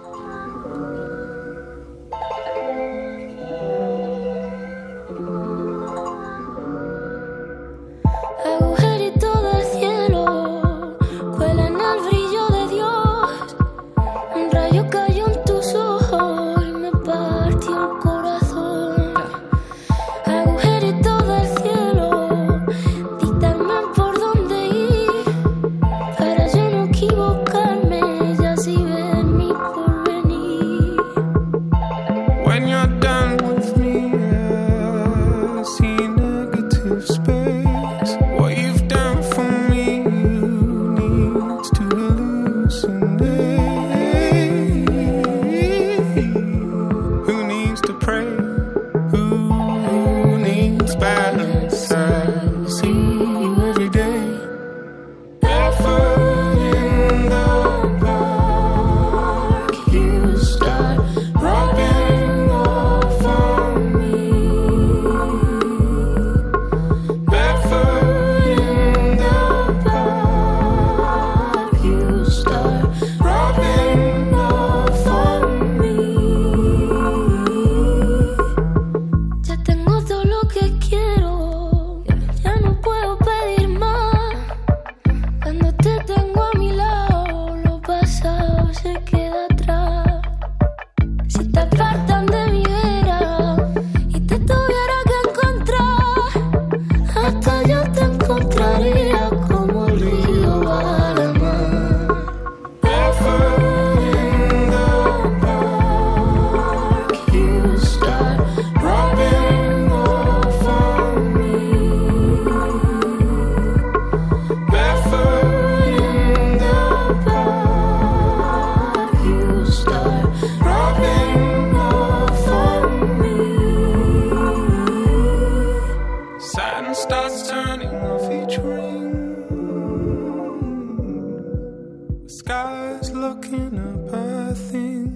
[132.25, 135.13] The sky's looking up, I think.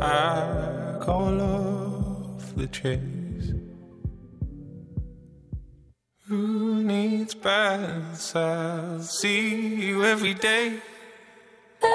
[0.00, 3.52] I call off the chase.
[6.28, 8.36] Who needs gets.
[8.36, 10.80] I'll see you every day.
[11.82, 11.90] You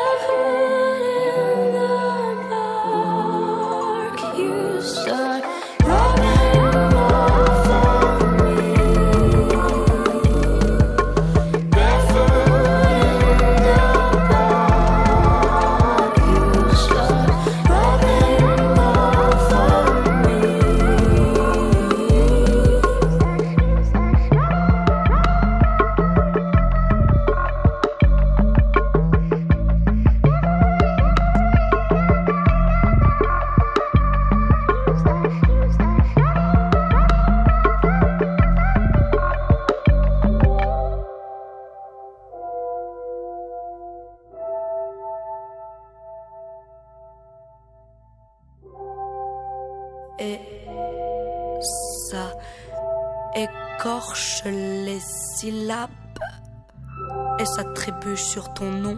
[58.54, 58.98] ton nom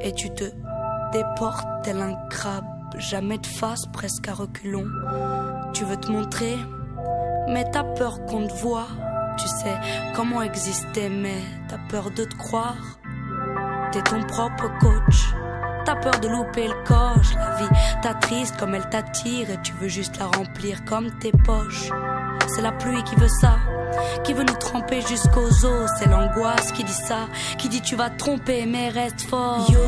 [0.00, 0.44] et tu te
[1.12, 2.64] déportes tel un crabe,
[2.98, 4.88] jamais de face, presque à reculons.
[5.72, 6.56] Tu veux te montrer,
[7.48, 8.86] mais t'as peur qu'on te voie.
[9.36, 9.76] Tu sais
[10.14, 12.76] comment exister, mais t'as peur de te croire.
[13.92, 15.34] T'es ton propre coach.
[15.84, 17.34] T'as peur de louper le coche.
[17.34, 21.90] La vie t'attriste comme elle t'attire et tu veux juste la remplir comme tes poches.
[22.46, 23.56] C'est la pluie qui veut ça,
[24.24, 25.90] qui veut nous tremper jusqu'aux os.
[25.98, 27.28] C'est l'angoisse qui dit ça,
[27.58, 29.66] qui dit tu vas te tromper, mais reste fort.
[29.70, 29.78] You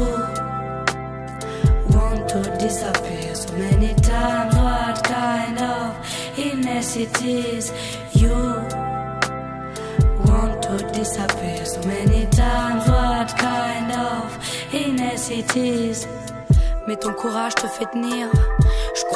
[1.91, 4.55] want to disappear so many times.
[4.55, 5.95] What kind of
[6.39, 7.73] illness it is?
[8.15, 8.35] You
[10.25, 12.87] want to disappear so many times.
[12.89, 14.39] What kind of
[14.73, 16.07] illness it is?
[16.87, 18.29] Mais ton courage te fait tenir.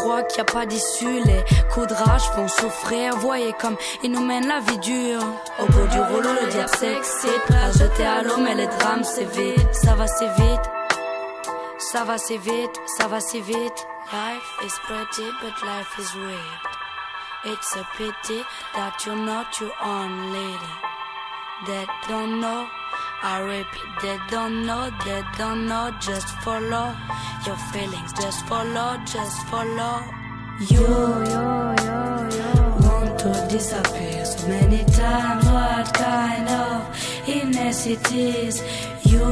[0.04, 1.22] Crois qu'il n'y a pas d'issue.
[1.24, 3.16] Les coups de rage font souffrir.
[3.16, 5.24] Voyez comme ils nous mènent la vie dure.
[5.58, 7.42] Au bout du rouleau, le diable s'excite.
[7.46, 9.66] Prêt à jeter à l'eau, mais les drames c'est vite.
[9.72, 10.70] Ça va si vite.
[11.78, 12.78] Ça va si vite.
[12.98, 13.86] Ça va si vite.
[14.12, 16.60] Life is pretty, but life is weird.
[17.46, 18.42] It's a pity
[18.74, 20.74] that you're not your own lady.
[21.66, 22.66] They don't know.
[23.22, 25.90] I repeat, they don't know, they don't know.
[26.00, 26.94] Just follow
[27.46, 30.02] your feelings, just follow, just follow.
[30.60, 31.44] You, you,
[31.82, 31.96] you,
[32.36, 32.50] you
[32.84, 35.44] want to disappear so many times.
[35.46, 38.62] What kind of illness it is?
[39.04, 39.24] You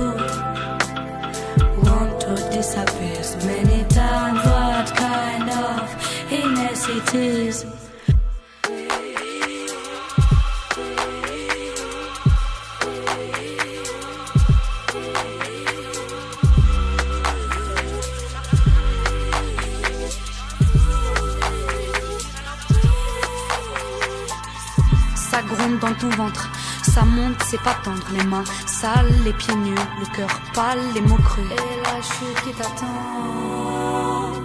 [1.84, 4.38] want to disappear so many times.
[4.44, 7.66] What kind of illness it is?
[25.54, 26.50] Gronde dans ton ventre,
[26.82, 31.00] ça monte, c'est pas tendre, les mains sales, les pieds nus, le cœur pâle, les
[31.00, 31.44] mots crus.
[31.50, 34.42] Et la chute qui t'attend.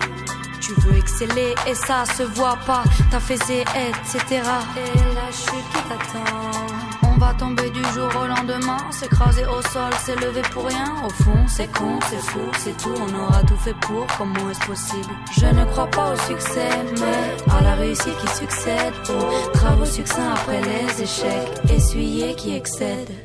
[0.59, 4.17] Tu veux exceller et ça se voit pas, t'as fait et etc.
[4.31, 6.86] Et la chute qui t'attend.
[7.17, 10.93] On va tomber du jour au lendemain, s'écraser au sol, s'élever pour rien.
[11.03, 14.63] Au fond, c'est con, c'est fou, c'est tout, on aura tout fait pour, comment est-ce
[14.67, 15.09] possible?
[15.35, 16.69] Je ne crois pas au succès,
[16.99, 23.15] mais à la réussite qui succède, aux travaux succincts après les échecs, essuyés qui excèdent.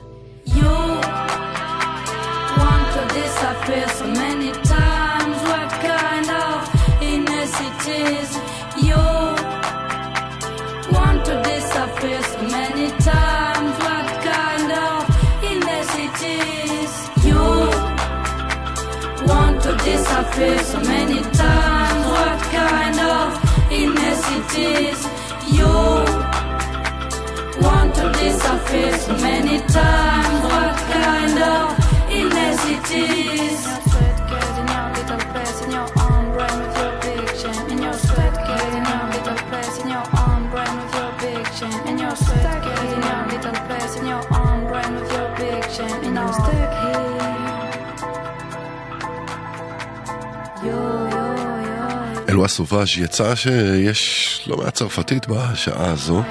[0.47, 0.64] You
[2.56, 7.60] want to disappear so many times, what kind of illness
[20.34, 22.06] so many times.
[22.06, 24.98] What kind of illness it is?
[25.52, 25.66] You
[27.60, 30.44] want to disappear so many times.
[30.44, 33.31] What kind of illness it is?
[52.43, 56.23] אלוה סובאז' יצא שיש לא מעט צרפתית בשעה הזו.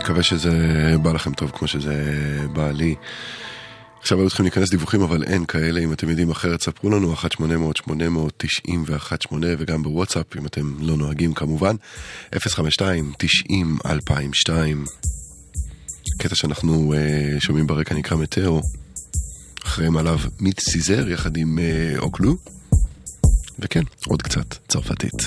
[0.00, 0.50] מקווה שזה
[1.02, 2.14] בא לכם טוב כמו שזה
[2.52, 2.94] בא לי.
[4.00, 5.80] עכשיו היו צריכים להיכנס דיווחים, אבל אין כאלה.
[5.80, 7.24] אם אתם יודעים אחרת, ספרו לנו, 1-800-890-118
[9.58, 11.76] וגם בוואטסאפ, אם אתם לא נוהגים כמובן,
[12.34, 12.38] 052-90-2002.
[16.18, 16.96] קטע שאנחנו uh,
[17.40, 18.60] שומעים ברקע נקרא מטאו,
[19.68, 22.36] אחריהם עליו מיט סיזר יחד עם uh, אוקלו.
[23.58, 25.22] וכן, עוד קצת צרפתית.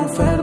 [0.00, 0.39] não fell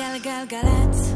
[0.00, 1.09] גלגלצ.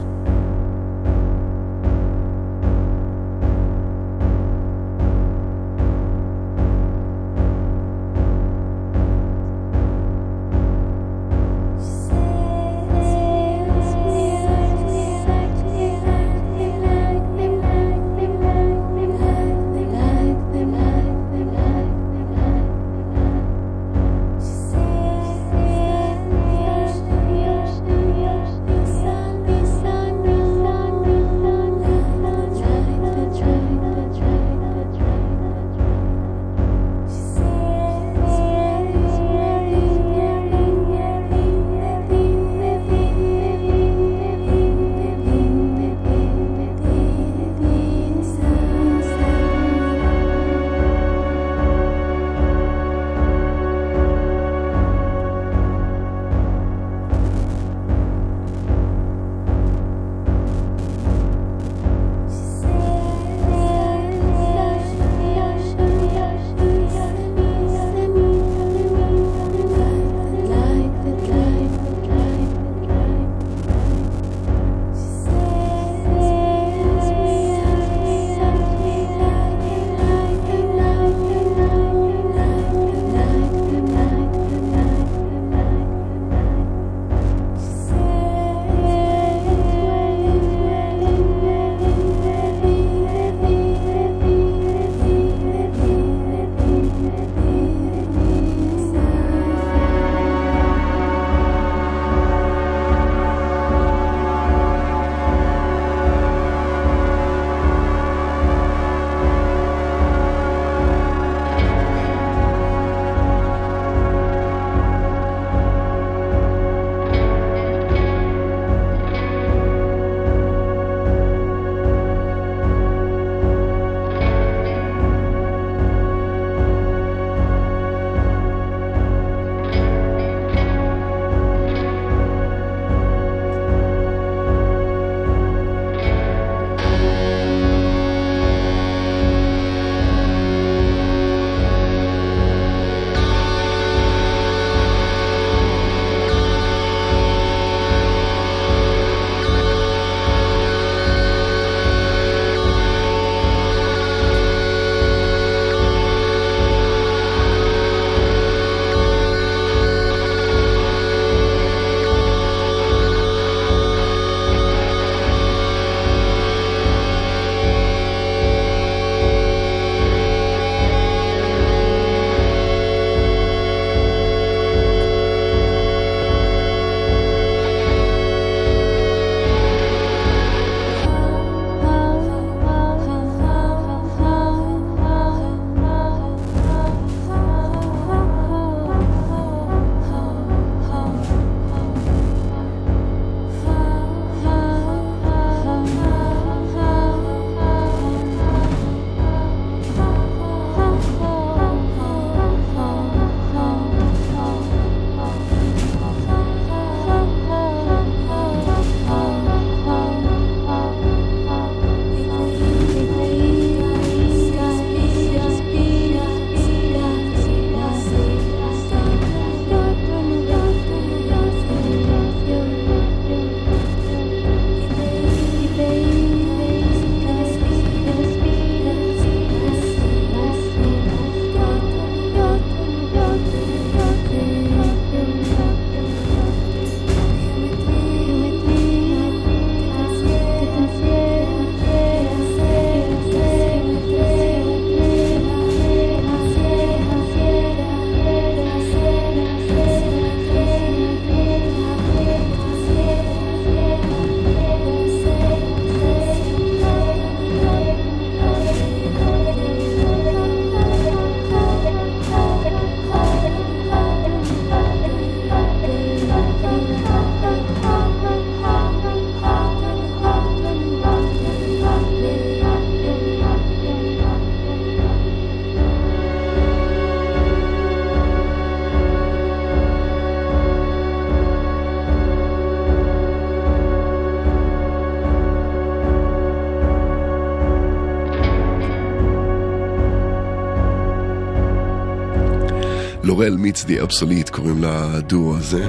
[293.46, 295.86] לורל מיץ די אבסוליט קוראים לדואו הזה.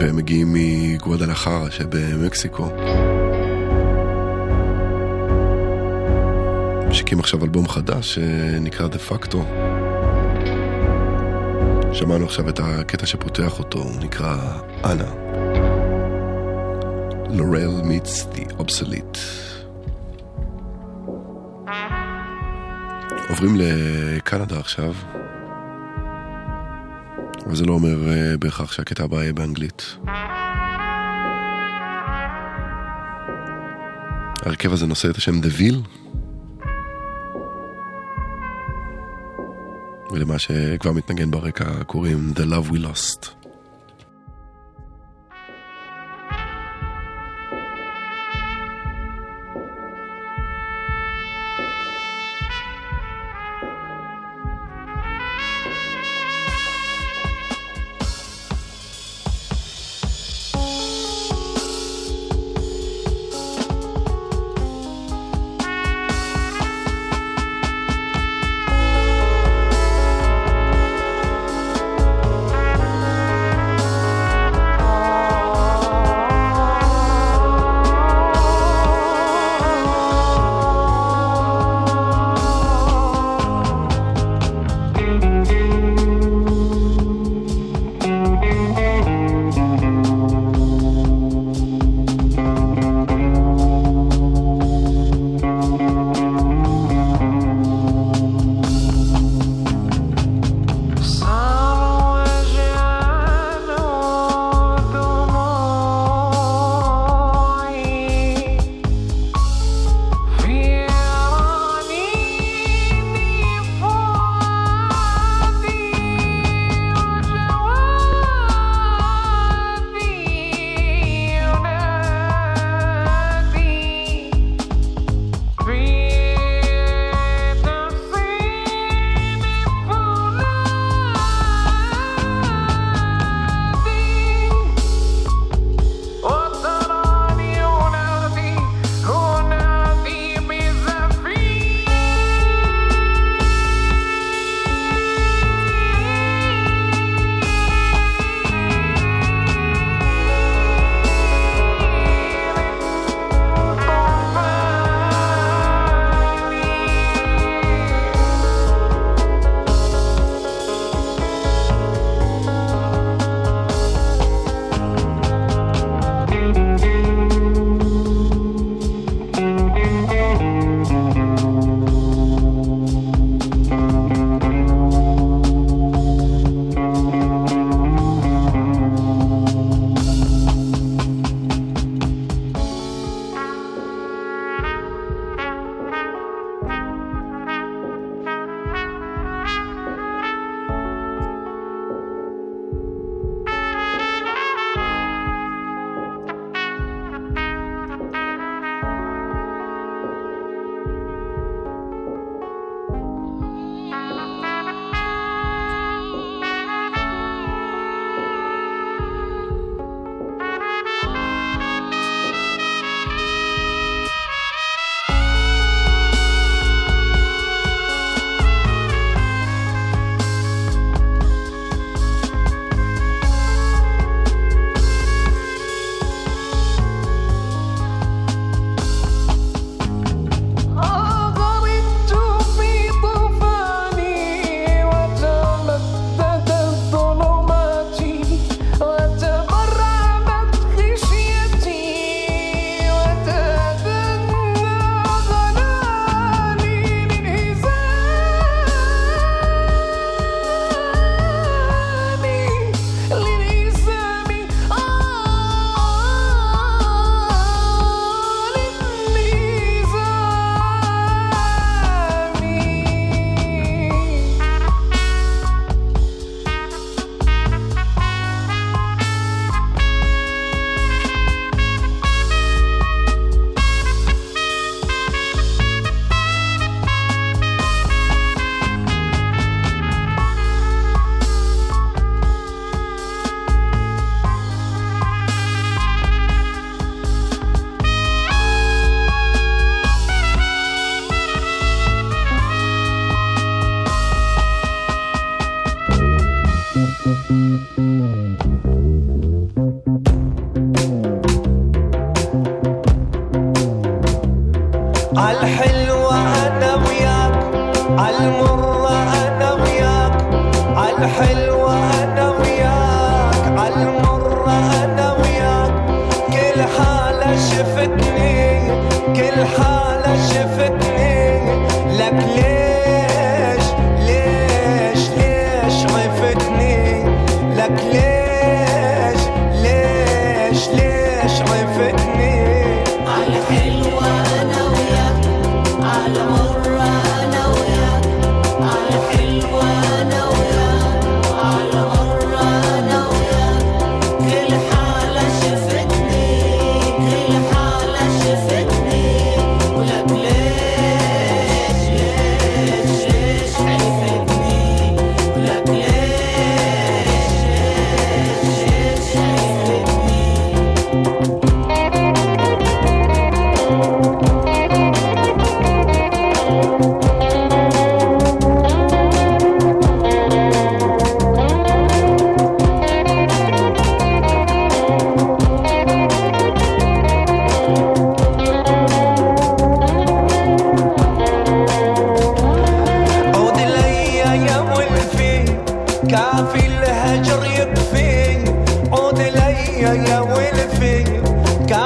[0.00, 2.68] והם מגיעים מגואדלחרה שבמקסיקו.
[6.88, 9.44] משיקים עכשיו אלבום חדש שנקרא דה פקטו.
[11.92, 14.36] שמענו עכשיו את הקטע שפותח אותו, הוא נקרא
[14.84, 15.10] אנה.
[17.30, 19.18] לורל meets the obsolete.
[23.28, 24.94] עוברים לקנדה עכשיו,
[27.46, 29.96] אבל זה לא אומר אה, בהכרח שהקטע הבא יהיה באנגלית.
[34.42, 35.82] ההרכב הזה נושא את השם דה ויל,
[40.12, 43.43] ולמה שכבר מתנגן ברקע קוראים The Love We Lost.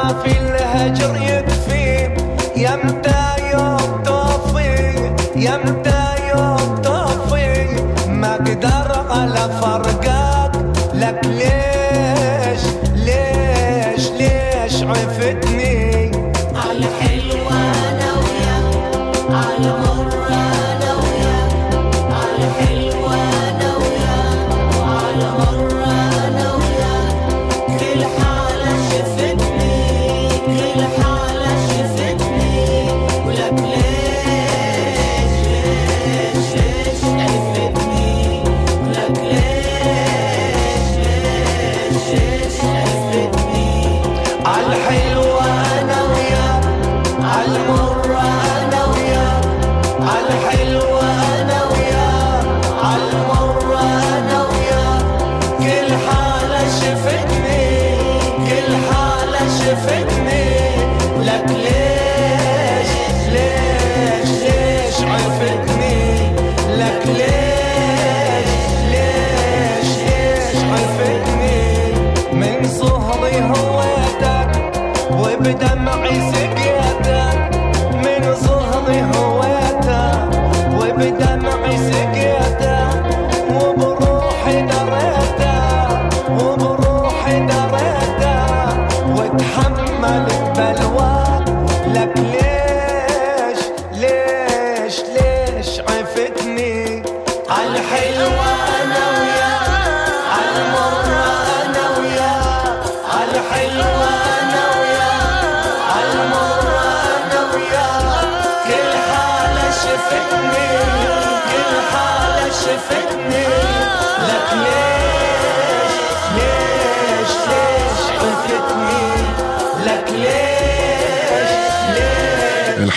[0.09, 0.38] I feel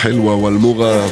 [0.02, 1.06] חלווה ואלמורה,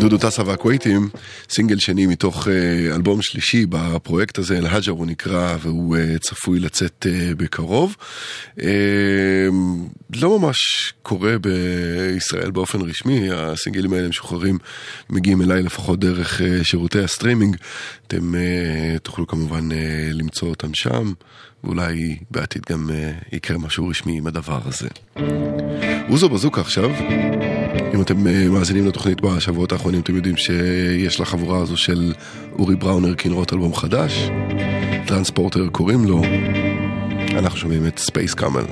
[0.00, 1.08] דודו טסה והכווייטים,
[1.50, 7.06] סינגל שני מתוך אה, אלבום שלישי בפרויקט הזה, אל-הג'ר הוא נקרא, והוא אה, צפוי לצאת
[7.10, 7.96] אה, בקרוב.
[10.16, 10.56] לא ממש
[11.02, 14.58] קורה בישראל באופן רשמי, הסינגלים האלה משוחררים,
[15.10, 17.56] מגיעים אליי לפחות דרך שירותי הסטרימינג.
[18.06, 18.32] אתם
[19.02, 19.68] תוכלו כמובן
[20.12, 21.12] למצוא אותם שם,
[21.64, 22.90] ואולי בעתיד גם
[23.32, 24.88] יקרה משהו רשמי עם הדבר הזה.
[26.08, 26.90] אוזו בזוקה עכשיו.
[27.94, 32.12] אם אתם אה, מאזינים לתוכנית בשבועות האחרונים, אתם יודעים שיש לחבורה הזו של
[32.58, 34.30] אורי בראונר קינרות אלבום חדש.
[35.06, 36.22] Transporter קוראים לו,
[37.30, 38.64] אנחנו שומעים את Space Camel.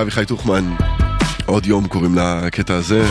[0.00, 0.70] זה אביחי טוכמן,
[1.46, 3.04] עוד יום קוראים לקטע הזה.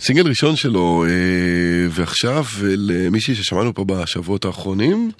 [0.00, 5.10] סינגל ראשון שלו, אה, ועכשיו למישהי ששמענו פה בשבועות האחרונים,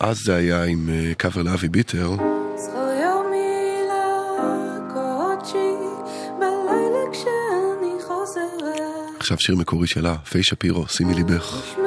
[0.00, 2.16] אז זה היה עם אה, קאבר לאבי ביטר.
[9.18, 11.81] עכשיו שיר מקורי שלה, פי שפירו, שימי ליבך.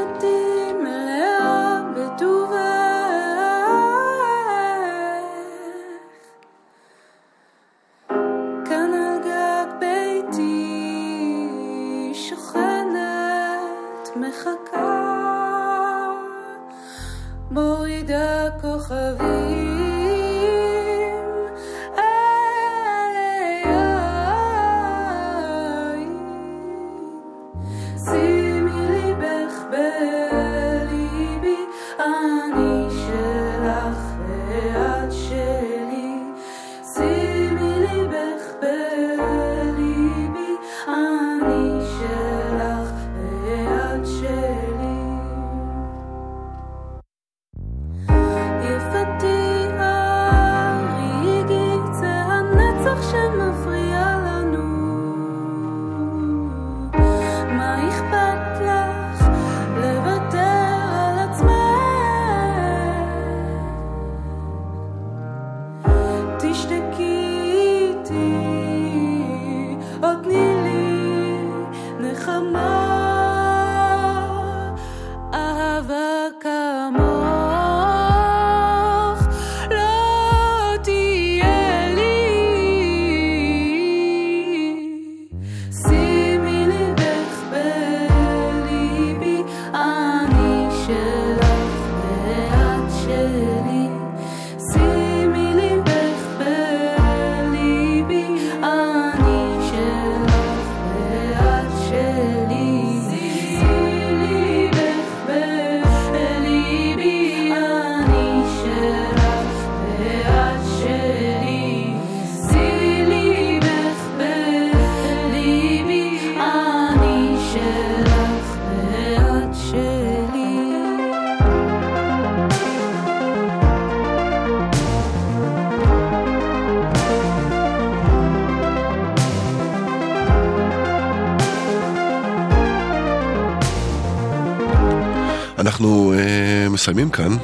[136.86, 137.38] מסיימים כאן.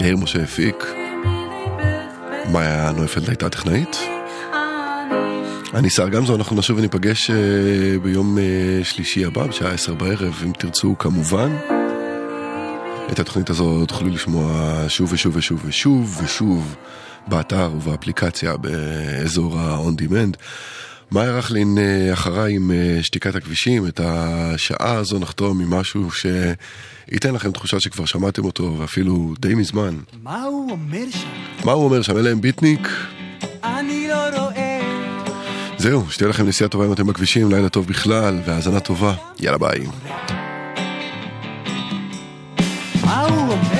[0.00, 0.84] יאיר משה הפיק,
[2.52, 3.96] מאיה נויפלד הייתה טכנאית.
[5.74, 7.36] אני שר גמזו, אנחנו נשוב וניפגש אה,
[8.02, 11.56] ביום אה, שלישי הבא, בשעה עשר בערב, אם תרצו כמובן.
[13.12, 16.76] את התוכנית הזו תוכלו לשמוע שוב ושוב ושוב ושוב ושוב
[17.26, 20.36] באתר ובאפליקציה באזור ה-on demand.
[21.12, 27.34] מאיה רכלין אה, אחריי עם אה, שתיקת הכבישים, את השעה הזו נחתום עם משהו שייתן
[27.34, 29.96] לכם תחושה שכבר שמעתם אותו ואפילו די מזמן.
[30.22, 31.28] מה הוא אומר שם?
[31.64, 32.16] מה הוא אומר שם?
[32.16, 32.88] אלה הם ביטניק?
[33.64, 34.80] אני לא רואה.
[35.78, 39.14] זהו, שתהיה לכם נסיעה טובה אם אתם בכבישים, לילה טוב בכלל והאזנה טובה.
[39.40, 39.86] יאללה ביי.
[43.04, 43.73] מה הוא אומר